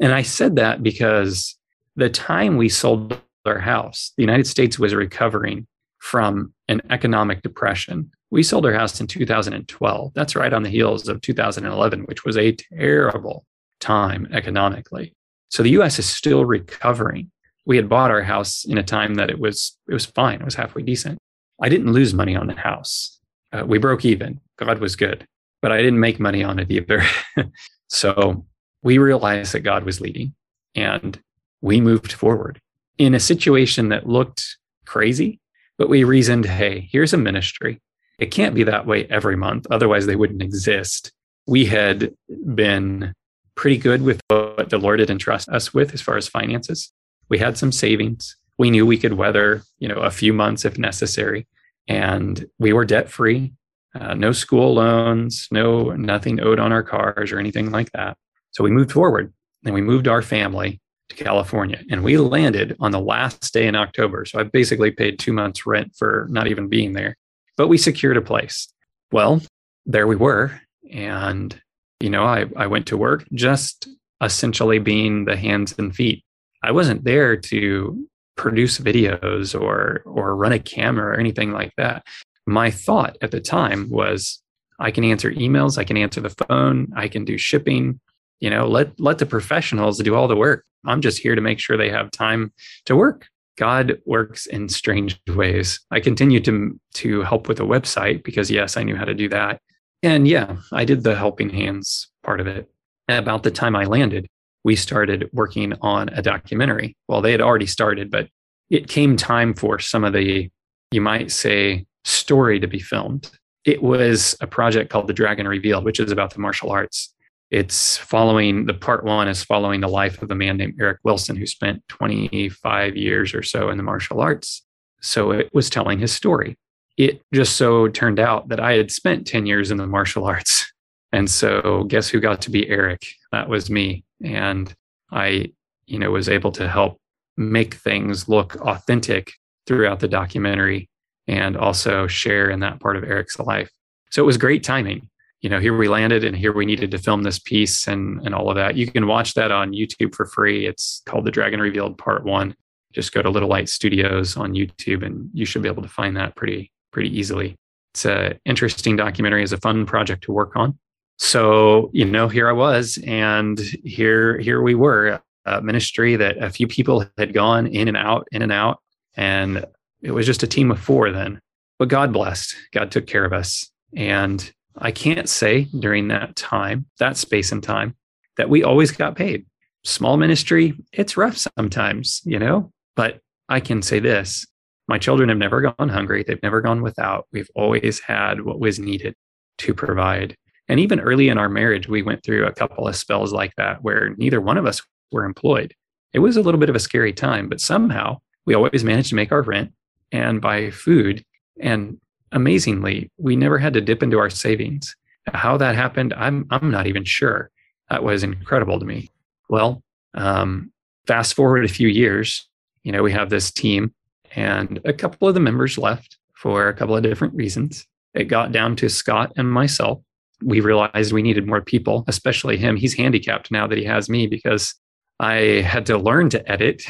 [0.00, 1.56] and I said that because
[1.96, 5.66] the time we sold our house, the United States was recovering
[5.98, 8.10] from an economic depression.
[8.30, 10.12] We sold our house in 2012.
[10.14, 13.44] That's right on the heels of 2011, which was a terrible
[13.80, 15.14] time economically.
[15.50, 17.30] So the US is still recovering.
[17.66, 20.40] We had bought our house in a time that it was it was fine.
[20.40, 21.18] It was halfway decent.
[21.60, 23.20] I didn't lose money on the house.
[23.52, 24.40] Uh, we broke even.
[24.60, 25.26] God was good,
[25.62, 27.02] but I didn't make money on it either.
[27.88, 28.46] so
[28.82, 30.34] we realized that God was leading
[30.74, 31.18] and
[31.60, 32.60] we moved forward
[32.98, 35.40] in a situation that looked crazy,
[35.78, 37.80] but we reasoned, hey, here's a ministry.
[38.18, 39.66] It can't be that way every month.
[39.70, 41.10] Otherwise, they wouldn't exist.
[41.46, 42.14] We had
[42.54, 43.14] been
[43.54, 46.92] pretty good with what the Lord had entrusted us with as far as finances.
[47.30, 48.36] We had some savings.
[48.58, 51.46] We knew we could weather, you know, a few months if necessary.
[51.88, 53.54] And we were debt free,
[53.94, 58.16] uh, no school loans, no nothing owed on our cars or anything like that.
[58.52, 59.32] So we moved forward
[59.64, 61.82] and we moved our family to California.
[61.90, 64.24] And we landed on the last day in October.
[64.24, 67.16] So I basically paid two months' rent for not even being there,
[67.56, 68.72] but we secured a place.
[69.12, 69.42] Well,
[69.86, 70.60] there we were.
[70.92, 71.60] And,
[72.00, 73.88] you know, I, I went to work just
[74.20, 76.24] essentially being the hands and feet.
[76.62, 82.06] I wasn't there to produce videos or or run a camera or anything like that.
[82.50, 84.42] My thought at the time was
[84.80, 88.00] I can answer emails, I can answer the phone, I can do shipping,
[88.40, 90.64] you know, let let the professionals do all the work.
[90.84, 92.52] I'm just here to make sure they have time
[92.86, 93.28] to work.
[93.56, 95.78] God works in strange ways.
[95.92, 99.28] I continued to to help with the website because yes, I knew how to do
[99.28, 99.60] that.
[100.02, 102.68] And yeah, I did the helping hands part of it.
[103.08, 104.26] About the time I landed,
[104.64, 106.96] we started working on a documentary.
[107.06, 108.28] Well, they had already started, but
[108.70, 110.50] it came time for some of the
[110.90, 113.30] you might say story to be filmed.
[113.64, 117.12] It was a project called The Dragon Revealed, which is about the martial arts
[117.50, 121.34] it's following the part one is following the life of a man named Eric Wilson
[121.34, 124.64] who spent 25 years or so in the martial arts.
[125.00, 126.56] So it was telling his story.
[126.96, 130.66] It just so turned out that I had spent 10 years in the martial arts.
[131.12, 133.04] And so guess who got to be Eric?
[133.32, 134.04] That was me.
[134.22, 134.72] And
[135.10, 135.50] I,
[135.86, 137.00] you know, was able to help
[137.36, 139.32] make things look authentic
[139.66, 140.88] throughout the documentary
[141.26, 143.70] and also share in that part of Eric's life.
[144.10, 145.08] So it was great timing
[145.40, 148.34] you know, here we landed and here we needed to film this piece and, and
[148.34, 148.76] all of that.
[148.76, 150.66] You can watch that on YouTube for free.
[150.66, 152.54] It's called The Dragon Revealed Part One.
[152.92, 156.16] Just go to Little Light Studios on YouTube and you should be able to find
[156.16, 157.56] that pretty, pretty easily.
[157.94, 160.78] It's an interesting documentary, it's a fun project to work on.
[161.18, 166.50] So, you know, here I was, and here, here we were, a ministry that a
[166.50, 168.80] few people had gone in and out, in and out.
[169.16, 169.64] And
[170.02, 171.40] it was just a team of four then.
[171.78, 173.70] But God blessed, God took care of us.
[173.96, 177.96] And I can't say during that time, that space and time,
[178.36, 179.46] that we always got paid.
[179.84, 184.46] Small ministry, it's rough sometimes, you know, but I can say this
[184.88, 186.24] my children have never gone hungry.
[186.26, 187.28] They've never gone without.
[187.32, 189.14] We've always had what was needed
[189.58, 190.36] to provide.
[190.68, 193.82] And even early in our marriage, we went through a couple of spells like that
[193.82, 194.82] where neither one of us
[195.12, 195.74] were employed.
[196.12, 199.14] It was a little bit of a scary time, but somehow we always managed to
[199.14, 199.72] make our rent
[200.12, 201.24] and buy food.
[201.60, 201.98] And
[202.32, 204.96] amazingly, we never had to dip into our savings.
[205.32, 207.50] How that happened, I'm I'm not even sure.
[207.90, 209.10] That was incredible to me.
[209.48, 209.82] Well,
[210.14, 210.72] um,
[211.06, 212.48] fast forward a few years,
[212.84, 213.92] you know, we have this team,
[214.34, 217.86] and a couple of the members left for a couple of different reasons.
[218.14, 220.00] It got down to Scott and myself.
[220.42, 222.76] We realized we needed more people, especially him.
[222.76, 224.74] He's handicapped now that he has me because
[225.20, 226.82] I had to learn to edit.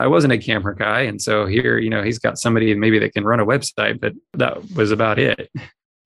[0.00, 1.02] I wasn't a camera guy.
[1.02, 4.14] And so here, you know, he's got somebody maybe that can run a website, but
[4.32, 5.50] that was about it.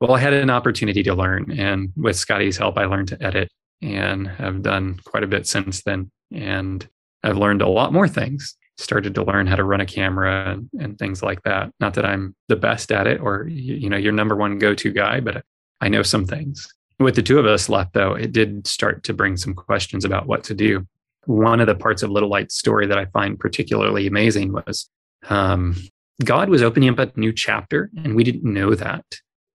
[0.00, 1.58] Well, I had an opportunity to learn.
[1.58, 5.82] And with Scotty's help, I learned to edit and have done quite a bit since
[5.84, 6.10] then.
[6.34, 6.86] And
[7.22, 8.56] I've learned a lot more things.
[8.76, 11.70] Started to learn how to run a camera and, and things like that.
[11.80, 14.92] Not that I'm the best at it or, you know, your number one go to
[14.92, 15.44] guy, but
[15.80, 16.68] I know some things.
[16.98, 20.26] With the two of us left, though, it did start to bring some questions about
[20.26, 20.86] what to do
[21.26, 24.88] one of the parts of Little Light's story that I find particularly amazing was
[25.28, 25.76] um,
[26.24, 29.04] God was opening up a new chapter, and we didn't know that.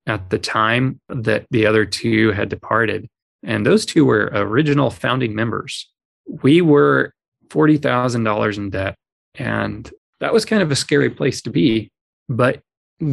[0.07, 3.07] at the time that the other two had departed.
[3.43, 5.89] And those two were original founding members.
[6.25, 7.13] We were
[7.49, 8.95] $40,000 in debt.
[9.35, 11.91] And that was kind of a scary place to be.
[12.29, 12.61] But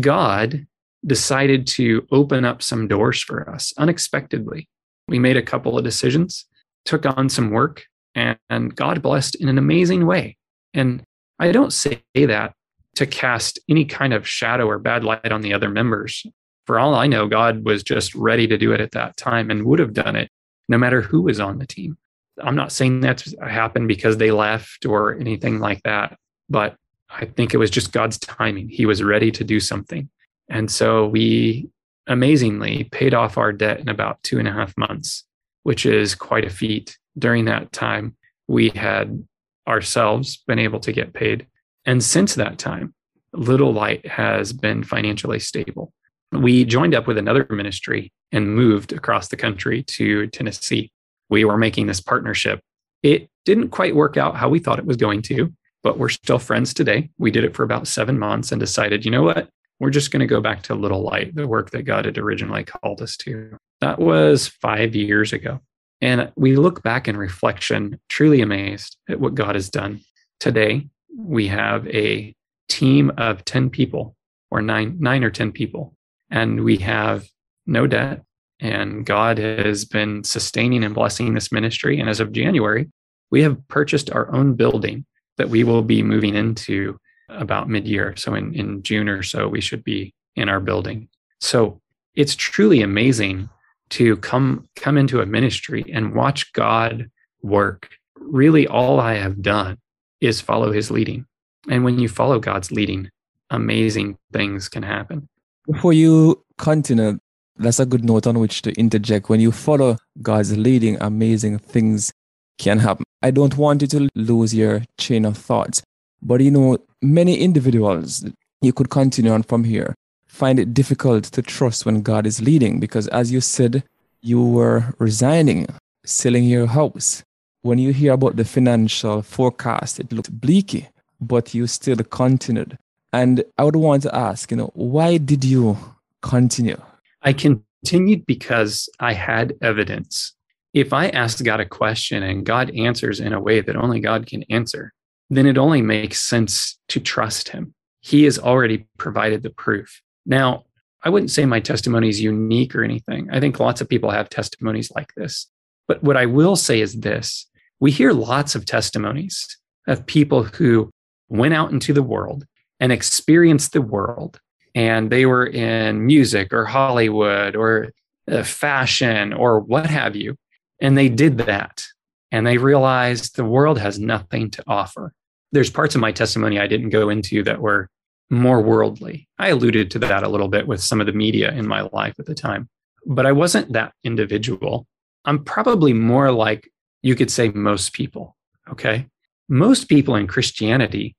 [0.00, 0.66] God
[1.06, 4.68] decided to open up some doors for us unexpectedly.
[5.08, 6.44] We made a couple of decisions,
[6.84, 10.36] took on some work, and, and God blessed in an amazing way.
[10.74, 11.02] And
[11.38, 12.54] I don't say that
[12.96, 16.26] to cast any kind of shadow or bad light on the other members.
[16.66, 19.64] For all I know, God was just ready to do it at that time and
[19.64, 20.30] would have done it
[20.68, 21.96] no matter who was on the team.
[22.42, 26.18] I'm not saying that happened because they left or anything like that,
[26.48, 26.76] but
[27.10, 28.68] I think it was just God's timing.
[28.68, 30.08] He was ready to do something.
[30.48, 31.68] And so we
[32.06, 35.24] amazingly paid off our debt in about two and a half months,
[35.62, 36.98] which is quite a feat.
[37.18, 39.26] During that time, we had
[39.66, 41.46] ourselves been able to get paid.
[41.84, 42.94] And since that time,
[43.32, 45.92] Little Light has been financially stable.
[46.32, 50.90] We joined up with another ministry and moved across the country to Tennessee.
[51.30, 52.60] We were making this partnership.
[53.02, 55.52] It didn't quite work out how we thought it was going to,
[55.82, 57.10] but we're still friends today.
[57.18, 59.48] We did it for about seven months and decided, you know what?
[59.80, 62.64] We're just going to go back to Little Light, the work that God had originally
[62.64, 63.56] called us to.
[63.80, 65.60] That was five years ago.
[66.00, 70.00] And we look back in reflection, truly amazed at what God has done.
[70.38, 72.34] Today, we have a
[72.68, 74.16] team of 10 people
[74.50, 75.96] or nine, nine or 10 people,
[76.30, 77.26] and we have
[77.66, 78.22] no debt.
[78.60, 82.00] And God has been sustaining and blessing this ministry.
[82.00, 82.90] And as of January,
[83.30, 85.04] we have purchased our own building
[85.36, 88.16] that we will be moving into about mid year.
[88.16, 91.08] So in, in June or so, we should be in our building.
[91.40, 91.80] So
[92.14, 93.48] it's truly amazing
[93.90, 97.10] to come come into a ministry and watch God
[97.42, 97.90] work.
[98.16, 99.78] Really, all I have done
[100.20, 101.26] is follow His leading,
[101.68, 103.10] and when you follow God's leading,
[103.50, 105.28] amazing things can happen.
[105.66, 107.18] Before you continue,
[107.56, 109.28] that's a good note on which to interject.
[109.28, 112.12] When you follow God's leading, amazing things
[112.58, 113.04] can happen.
[113.22, 115.82] I don't want you to lose your chain of thoughts,
[116.22, 118.24] but you know, many individuals,
[118.60, 119.94] you could continue on from here
[120.38, 123.82] find it difficult to trust when God is leading because, as you said,
[124.20, 125.66] you were resigning,
[126.04, 127.24] selling your house.
[127.62, 130.86] When you hear about the financial forecast, it looked bleaky,
[131.20, 132.78] but you still continued.
[133.12, 135.76] And I would want to ask, you know, why did you
[136.22, 136.80] continue?
[137.22, 140.34] I continued because I had evidence.
[140.72, 144.26] If I asked God a question and God answers in a way that only God
[144.26, 144.92] can answer,
[145.30, 147.74] then it only makes sense to trust Him.
[148.00, 150.00] He has already provided the proof.
[150.28, 150.66] Now,
[151.02, 153.28] I wouldn't say my testimony is unique or anything.
[153.32, 155.46] I think lots of people have testimonies like this.
[155.88, 157.46] But what I will say is this
[157.80, 160.90] we hear lots of testimonies of people who
[161.28, 162.44] went out into the world
[162.80, 164.40] and experienced the world.
[164.74, 167.92] And they were in music or Hollywood or
[168.30, 170.36] uh, fashion or what have you.
[170.80, 171.84] And they did that.
[172.30, 175.12] And they realized the world has nothing to offer.
[175.52, 177.88] There's parts of my testimony I didn't go into that were
[178.30, 179.28] more worldly.
[179.38, 182.14] I alluded to that a little bit with some of the media in my life
[182.18, 182.68] at the time,
[183.06, 184.86] but I wasn't that individual.
[185.24, 186.70] I'm probably more like
[187.02, 188.36] you could say most people.
[188.70, 189.06] Okay.
[189.48, 191.16] Most people in Christianity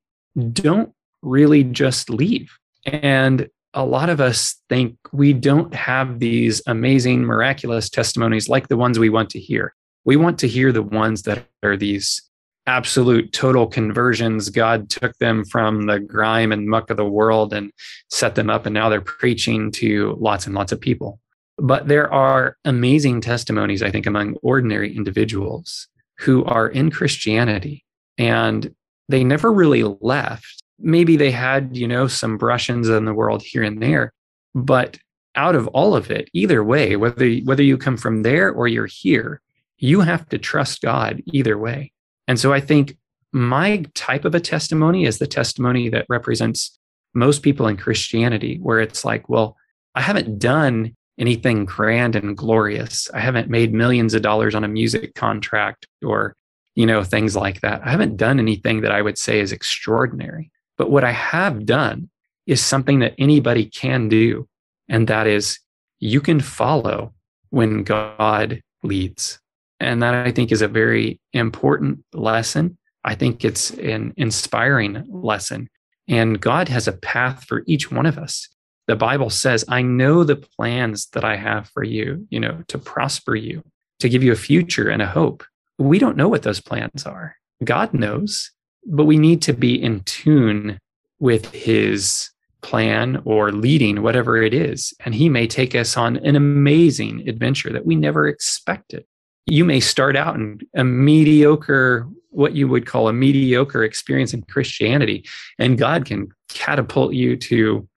[0.53, 2.51] don't really just leave.
[2.85, 8.77] And a lot of us think we don't have these amazing, miraculous testimonies like the
[8.77, 9.73] ones we want to hear.
[10.05, 12.28] We want to hear the ones that are these
[12.69, 14.49] absolute total conversions.
[14.49, 17.71] God took them from the grime and muck of the world and
[18.09, 21.19] set them up, and now they're preaching to lots and lots of people.
[21.57, 25.87] But there are amazing testimonies, I think, among ordinary individuals
[26.19, 27.83] who are in Christianity
[28.19, 28.73] and
[29.07, 30.61] they never really left.
[30.77, 34.13] Maybe they had, you know, some brushings in the world here and there,
[34.53, 34.99] but
[35.35, 38.85] out of all of it, either way, whether whether you come from there or you're
[38.85, 39.41] here,
[39.79, 41.91] you have to trust God either way.
[42.29, 42.95] And so I think
[43.33, 46.77] my type of a testimony is the testimony that represents
[47.15, 49.57] most people in Christianity, where it's like, well,
[49.95, 53.09] I haven't done anything grand and glorious.
[53.15, 56.35] I haven't made millions of dollars on a music contract or,
[56.75, 57.81] you know, things like that.
[57.83, 60.51] I haven't done anything that I would say is extraordinary.
[60.77, 62.11] But what I have done
[62.45, 64.47] is something that anybody can do.
[64.87, 65.57] And that is
[65.97, 67.11] you can follow
[67.49, 69.39] when God leads.
[69.79, 72.77] And that I think is a very important lesson.
[73.03, 75.69] I think it's an inspiring lesson.
[76.07, 78.49] And God has a path for each one of us.
[78.87, 82.77] The Bible says, I know the plans that I have for you, you know, to
[82.77, 83.63] prosper you,
[83.99, 85.43] to give you a future and a hope.
[85.77, 87.35] We don't know what those plans are.
[87.63, 88.51] God knows,
[88.85, 90.79] but we need to be in tune
[91.19, 94.93] with his plan or leading whatever it is.
[95.05, 99.05] And He may take us on an amazing adventure that we never expected.
[99.45, 104.43] You may start out in a mediocre, what you would call a mediocre experience in
[104.43, 105.25] Christianity,
[105.57, 107.87] and God can catapult you to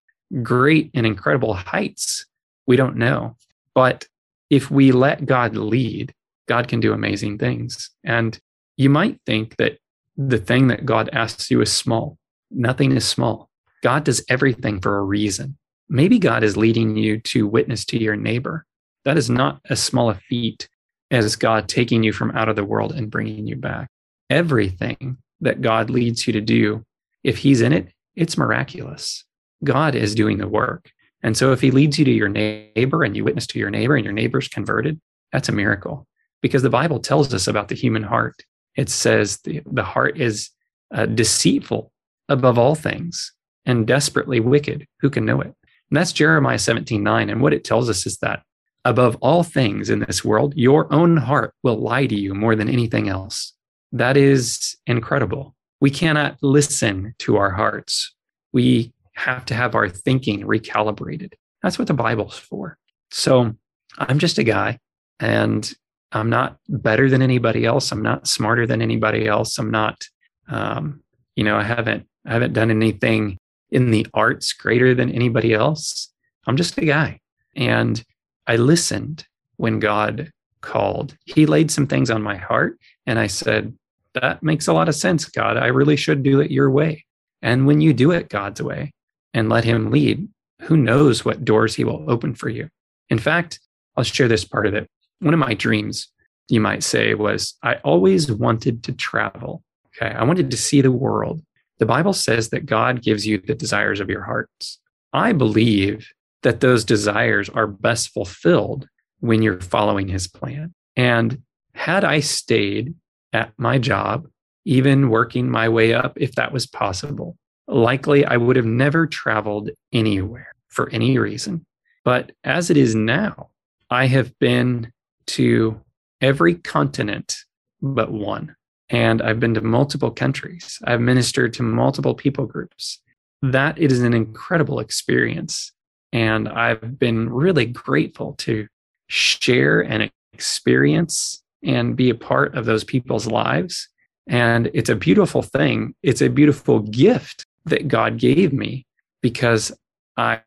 [0.41, 2.25] great and incredible heights.
[2.65, 3.35] We don't know.
[3.75, 4.07] But
[4.49, 6.13] if we let God lead,
[6.47, 7.89] God can do amazing things.
[8.03, 8.39] And
[8.77, 9.77] you might think that
[10.17, 12.17] the thing that God asks you is small.
[12.51, 13.49] Nothing is small.
[13.81, 15.57] God does everything for a reason.
[15.89, 18.65] Maybe God is leading you to witness to your neighbor.
[19.05, 20.69] That is not a small feat
[21.13, 23.87] as God taking you from out of the world and bringing you back.
[24.29, 26.83] Everything that God leads you to do,
[27.23, 29.23] if He's in it, it's miraculous.
[29.63, 30.91] God is doing the work.
[31.21, 33.95] And so if He leads you to your neighbor and you witness to your neighbor
[33.95, 34.99] and your neighbor's converted,
[35.31, 36.07] that's a miracle
[36.41, 38.43] because the Bible tells us about the human heart.
[38.75, 40.49] It says the, the heart is
[40.93, 41.91] uh, deceitful
[42.27, 43.33] above all things
[43.65, 44.87] and desperately wicked.
[45.01, 45.47] Who can know it?
[45.47, 47.29] And that's Jeremiah 17 9.
[47.29, 48.41] And what it tells us is that
[48.85, 52.69] above all things in this world, your own heart will lie to you more than
[52.69, 53.53] anything else.
[53.91, 55.55] That is incredible.
[55.79, 58.13] We cannot listen to our hearts.
[58.51, 61.33] We have to have our thinking recalibrated.
[61.61, 62.77] That's what the Bible's for.
[63.11, 63.53] So
[63.97, 64.79] I'm just a guy
[65.19, 65.71] and
[66.11, 67.91] I'm not better than anybody else.
[67.91, 69.57] I'm not smarter than anybody else.
[69.57, 70.03] I'm not,
[70.47, 71.01] um,
[71.35, 73.37] you know, I haven't, I haven't done anything
[73.71, 76.11] in the arts greater than anybody else.
[76.45, 77.19] I'm just a guy.
[77.55, 78.03] And
[78.47, 79.25] I listened
[79.57, 80.31] when God
[80.61, 81.15] called.
[81.25, 82.79] He laid some things on my heart.
[83.05, 83.75] And I said,
[84.13, 85.57] that makes a lot of sense, God.
[85.57, 87.05] I really should do it your way.
[87.41, 88.93] And when you do it God's way
[89.33, 90.27] and let Him lead,
[90.61, 92.69] who knows what doors He will open for you?
[93.09, 93.59] In fact,
[93.97, 94.89] I'll share this part of it
[95.23, 96.09] one of my dreams,
[96.49, 99.63] you might say, was I always wanted to travel.
[99.95, 100.13] Okay.
[100.13, 101.41] I wanted to see the world.
[101.79, 104.79] The Bible says that God gives you the desires of your hearts.
[105.13, 106.11] I believe
[106.43, 108.87] that those desires are best fulfilled
[109.19, 110.73] when you're following his plan.
[110.95, 111.41] And
[111.73, 112.93] had I stayed
[113.31, 114.27] at my job,
[114.65, 117.37] even working my way up, if that was possible,
[117.67, 121.65] likely I would have never traveled anywhere for any reason.
[122.05, 123.49] But as it is now,
[123.89, 124.91] I have been
[125.27, 125.81] to
[126.21, 127.37] every continent
[127.81, 128.55] but one.
[128.89, 130.79] And I've been to multiple countries.
[130.85, 132.99] I've ministered to multiple people groups.
[133.41, 135.71] That it is an incredible experience.
[136.13, 138.67] And I've been really grateful to
[139.07, 143.89] share and experience and be a part of those people's lives.
[144.27, 145.93] And it's a beautiful thing.
[146.01, 148.85] It's a beautiful gift that God gave me
[149.21, 149.73] because
[150.15, 150.39] I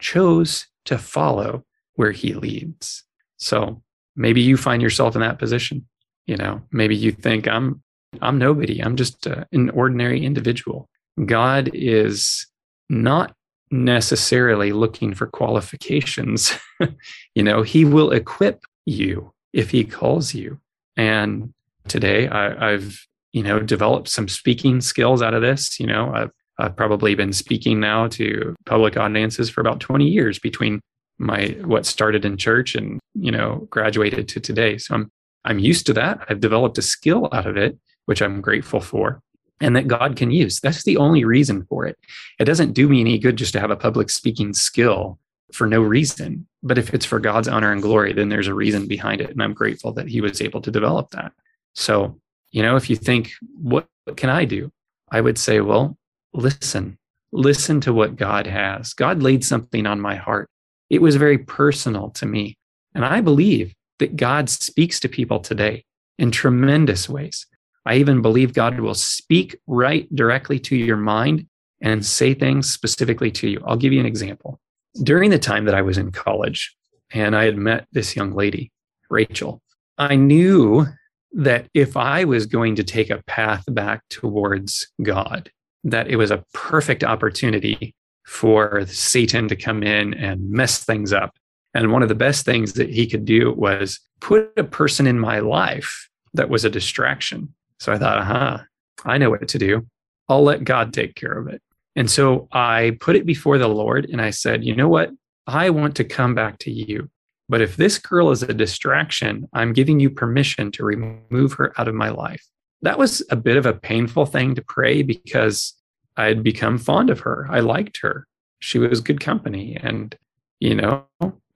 [0.00, 3.04] chose to follow where He leads.
[3.36, 3.80] So
[4.16, 5.86] maybe you find yourself in that position
[6.26, 7.82] you know maybe you think i'm
[8.22, 10.88] i'm nobody i'm just uh, an ordinary individual
[11.26, 12.46] god is
[12.88, 13.34] not
[13.74, 16.52] necessarily looking for qualifications.
[17.34, 20.60] You know he will equip you if he calls you.
[20.96, 21.52] And
[21.88, 25.80] today I, i've you know developed some speaking skills out of this.
[25.80, 30.38] You know i've I've probably been speaking now to public audiences for about 20 years
[30.38, 30.80] between
[31.18, 34.78] my what started in church and you know graduated to today.
[34.78, 35.10] So i'm
[35.44, 36.24] i'm used to that.
[36.28, 39.20] I've developed a skill out of it which i'm grateful for
[39.60, 40.60] and that god can use.
[40.60, 41.98] That's the only reason for it.
[42.38, 45.18] It doesn't do me any good just to have a public speaking skill
[45.52, 46.46] for no reason.
[46.62, 49.42] But if it's for god's honor and glory then there's a reason behind it and
[49.42, 51.32] i'm grateful that he was able to develop that.
[51.74, 53.86] So you know if you think what
[54.16, 54.70] can i do?
[55.10, 55.96] I would say well
[56.32, 56.98] listen.
[57.32, 58.92] Listen to what god has.
[58.94, 60.48] God laid something on my heart.
[60.88, 62.56] It was very personal to me.
[62.94, 65.84] And I believe that God speaks to people today
[66.18, 67.46] in tremendous ways.
[67.86, 71.46] I even believe God will speak right directly to your mind
[71.80, 73.62] and say things specifically to you.
[73.66, 74.60] I'll give you an example.
[75.02, 76.74] During the time that I was in college
[77.12, 78.72] and I had met this young lady,
[79.10, 79.60] Rachel,
[79.98, 80.86] I knew
[81.32, 85.50] that if I was going to take a path back towards God,
[85.82, 91.36] that it was a perfect opportunity for Satan to come in and mess things up.
[91.74, 95.18] And one of the best things that he could do was put a person in
[95.18, 97.52] my life that was a distraction.
[97.80, 98.64] So I thought, aha, uh-huh,
[99.04, 99.86] I know what to do.
[100.28, 101.60] I'll let God take care of it.
[101.96, 105.10] And so I put it before the Lord and I said, you know what?
[105.46, 107.10] I want to come back to you.
[107.48, 111.88] But if this girl is a distraction, I'm giving you permission to remove her out
[111.88, 112.44] of my life.
[112.82, 115.74] That was a bit of a painful thing to pray because
[116.16, 117.46] I had become fond of her.
[117.50, 118.26] I liked her.
[118.60, 119.76] She was good company.
[119.80, 120.16] And,
[120.58, 121.06] you know,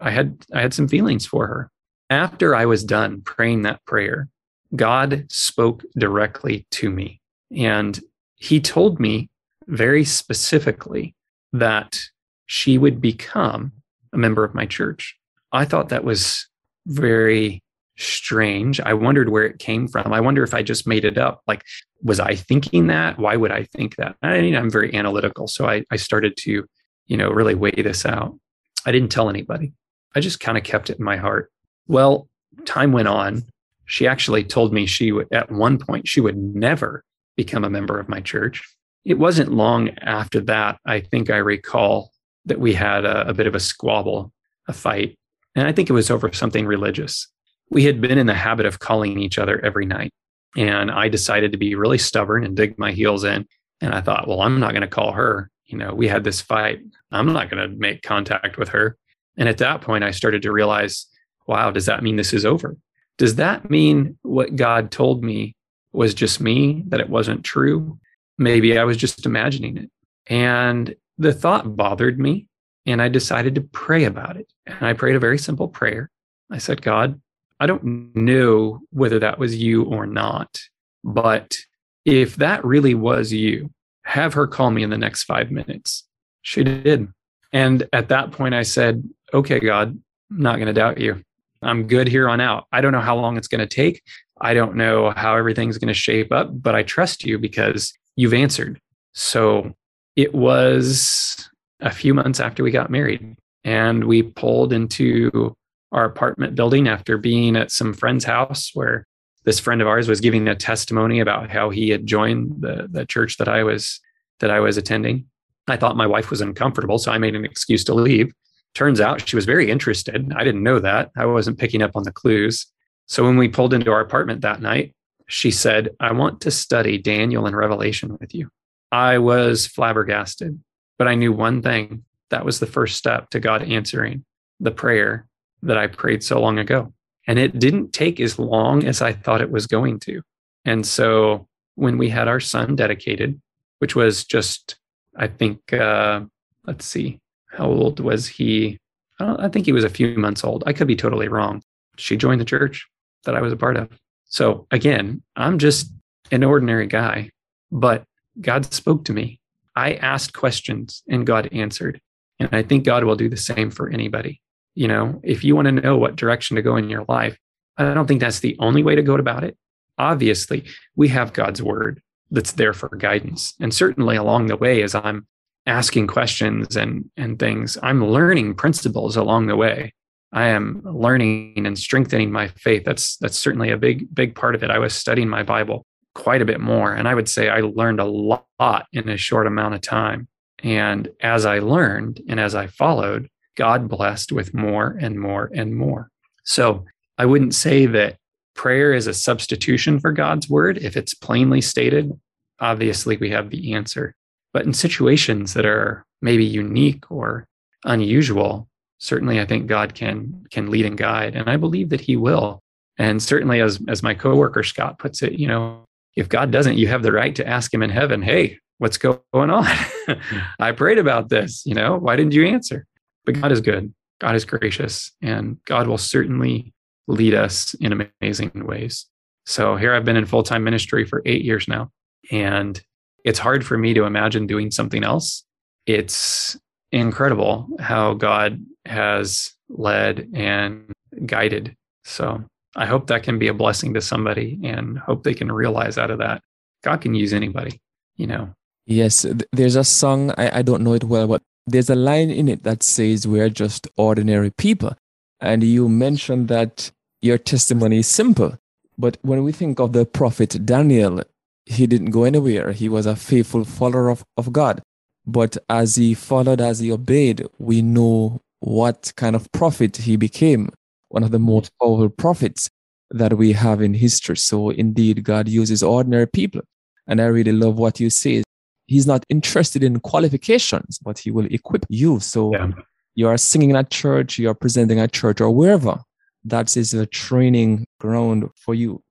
[0.00, 1.70] I had I had some feelings for her.
[2.10, 4.28] After I was done praying that prayer,
[4.76, 7.20] God spoke directly to me.
[7.56, 7.98] And
[8.36, 9.30] he told me
[9.66, 11.14] very specifically
[11.52, 11.98] that
[12.46, 13.72] she would become
[14.12, 15.16] a member of my church.
[15.52, 16.46] I thought that was
[16.86, 17.62] very
[17.96, 18.80] strange.
[18.80, 20.12] I wondered where it came from.
[20.12, 21.42] I wonder if I just made it up.
[21.46, 21.64] Like,
[22.02, 23.18] was I thinking that?
[23.18, 24.16] Why would I think that?
[24.22, 25.48] I mean, I'm very analytical.
[25.48, 26.64] So I, I started to,
[27.06, 28.38] you know, really weigh this out.
[28.86, 29.72] I didn't tell anybody.
[30.14, 31.50] I just kind of kept it in my heart.
[31.86, 32.28] Well,
[32.64, 33.44] time went on.
[33.88, 37.02] She actually told me she would, at one point, she would never
[37.36, 38.62] become a member of my church.
[39.06, 42.12] It wasn't long after that, I think I recall
[42.44, 44.30] that we had a, a bit of a squabble,
[44.68, 45.18] a fight.
[45.54, 47.28] And I think it was over something religious.
[47.70, 50.10] We had been in the habit of calling each other every night.
[50.54, 53.46] And I decided to be really stubborn and dig my heels in.
[53.80, 55.50] And I thought, well, I'm not going to call her.
[55.64, 56.80] You know, we had this fight.
[57.10, 58.98] I'm not going to make contact with her.
[59.38, 61.06] And at that point, I started to realize,
[61.46, 62.76] wow, does that mean this is over?
[63.18, 65.54] Does that mean what God told me
[65.92, 67.98] was just me, that it wasn't true?
[68.38, 69.90] Maybe I was just imagining it.
[70.26, 72.46] And the thought bothered me.
[72.86, 74.50] And I decided to pray about it.
[74.66, 76.10] And I prayed a very simple prayer.
[76.50, 77.20] I said, God,
[77.60, 80.58] I don't know whether that was you or not,
[81.04, 81.58] but
[82.06, 83.70] if that really was you,
[84.04, 86.06] have her call me in the next five minutes.
[86.40, 87.08] She did.
[87.52, 89.02] And at that point, I said,
[89.34, 89.88] okay, God,
[90.30, 91.22] I'm not going to doubt you.
[91.62, 92.66] I'm good here on out.
[92.72, 94.02] I don't know how long it's going to take.
[94.40, 98.34] I don't know how everything's going to shape up, but I trust you because you've
[98.34, 98.80] answered.
[99.14, 99.72] So
[100.16, 101.48] it was
[101.80, 105.56] a few months after we got married, and we pulled into
[105.92, 109.06] our apartment building after being at some friend's house where
[109.44, 113.06] this friend of ours was giving a testimony about how he had joined the, the
[113.06, 114.00] church that I was
[114.40, 115.26] that I was attending.
[115.66, 118.32] I thought my wife was uncomfortable, so I made an excuse to leave.
[118.74, 120.32] Turns out she was very interested.
[120.36, 121.10] I didn't know that.
[121.16, 122.66] I wasn't picking up on the clues.
[123.06, 124.94] So when we pulled into our apartment that night,
[125.26, 128.50] she said, I want to study Daniel and Revelation with you.
[128.90, 130.58] I was flabbergasted,
[130.98, 134.24] but I knew one thing that was the first step to God answering
[134.60, 135.26] the prayer
[135.62, 136.92] that I prayed so long ago.
[137.26, 140.22] And it didn't take as long as I thought it was going to.
[140.64, 143.40] And so when we had our son dedicated,
[143.78, 144.76] which was just,
[145.16, 146.22] I think, uh,
[146.66, 148.78] let's see, how old was he?
[149.20, 150.64] I, I think he was a few months old.
[150.66, 151.62] I could be totally wrong.
[151.96, 152.86] She joined the church
[153.24, 153.88] that I was a part of.
[154.26, 155.92] So again, I'm just
[156.30, 157.30] an ordinary guy,
[157.72, 158.04] but
[158.40, 159.40] God spoke to me.
[159.74, 162.00] I asked questions and God answered.
[162.40, 164.40] And I think God will do the same for anybody.
[164.74, 167.36] You know, if you want to know what direction to go in your life,
[167.76, 169.56] I don't think that's the only way to go about it.
[169.98, 173.54] Obviously, we have God's word that's there for guidance.
[173.60, 175.26] And certainly along the way, as I'm
[175.68, 179.92] asking questions and, and things, I'm learning principles along the way.
[180.32, 182.84] I am learning and strengthening my faith.
[182.84, 184.70] That's that's certainly a big, big part of it.
[184.70, 186.92] I was studying my Bible quite a bit more.
[186.92, 190.28] And I would say I learned a lot in a short amount of time.
[190.62, 195.76] And as I learned and as I followed, God blessed with more and more and
[195.76, 196.10] more.
[196.44, 196.84] So
[197.16, 198.16] I wouldn't say that
[198.54, 200.78] prayer is a substitution for God's word.
[200.78, 202.12] If it's plainly stated,
[202.60, 204.14] obviously we have the answer.
[204.52, 207.46] But in situations that are maybe unique or
[207.84, 208.68] unusual,
[208.98, 211.36] certainly I think God can can lead and guide.
[211.36, 212.60] And I believe that he will.
[212.98, 215.84] And certainly as as my coworker Scott puts it, you know,
[216.16, 219.20] if God doesn't, you have the right to ask him in heaven, hey, what's going
[219.32, 219.64] on?
[219.64, 220.38] Hmm.
[220.58, 222.86] I prayed about this, you know, why didn't you answer?
[223.24, 226.72] But God is good, God is gracious, and God will certainly
[227.06, 229.06] lead us in amazing ways.
[229.46, 231.90] So here I've been in full time ministry for eight years now,
[232.30, 232.80] and
[233.24, 235.44] it's hard for me to imagine doing something else.
[235.86, 236.58] It's
[236.92, 240.92] incredible how God has led and
[241.26, 241.76] guided.
[242.04, 242.44] So
[242.76, 246.10] I hope that can be a blessing to somebody and hope they can realize out
[246.10, 246.42] of that
[246.82, 247.80] God can use anybody,
[248.16, 248.54] you know.
[248.86, 252.48] Yes, there's a song, I, I don't know it well, but there's a line in
[252.48, 254.94] it that says we're just ordinary people.
[255.40, 256.90] And you mentioned that
[257.20, 258.58] your testimony is simple.
[258.96, 261.22] But when we think of the prophet Daniel,
[261.68, 262.72] he didn't go anywhere.
[262.72, 264.82] He was a faithful follower of, of God.
[265.26, 270.70] But as he followed, as he obeyed, we know what kind of prophet he became.
[271.08, 272.70] One of the most powerful prophets
[273.10, 274.36] that we have in history.
[274.36, 276.62] So indeed, God uses ordinary people.
[277.06, 278.42] And I really love what you say
[278.86, 282.18] he's not interested in qualifications, but he will equip you.
[282.20, 282.70] So yeah.
[283.14, 286.00] you are singing at church, you are presenting at church, or wherever.
[286.44, 289.02] That is a training ground for you.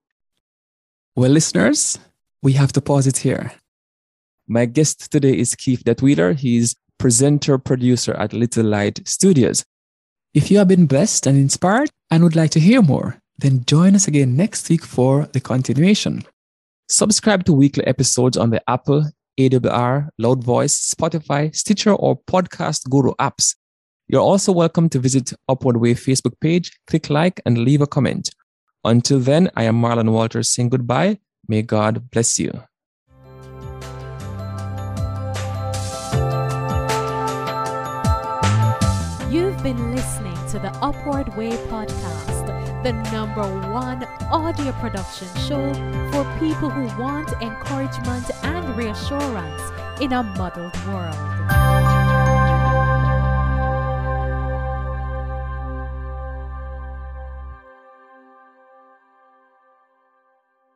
[1.16, 2.00] Well, listeners,
[2.42, 3.52] we have to pause it here.
[4.48, 6.38] My guest today is Keith Detweiler.
[6.38, 9.66] He's presenter, producer at Little Light Studios.
[10.34, 13.96] If you have been blessed and inspired and would like to hear more, then join
[13.96, 16.24] us again next week for the continuation.
[16.90, 23.14] Subscribe to weekly episodes on the Apple, AWR, Loud Voice, Spotify, Stitcher, or Podcast Guru
[23.16, 23.56] apps.
[24.08, 28.30] You're also welcome to visit Upward Way Facebook page, click like, and leave a comment.
[28.84, 31.20] Until then, I am Marlon Walters saying goodbye.
[31.48, 32.52] May God bless you.
[39.30, 45.74] You've been listening to the Upward Way podcast, the number one audio production show
[46.12, 49.62] for people who want encouragement and reassurance
[50.02, 51.77] in a muddled world.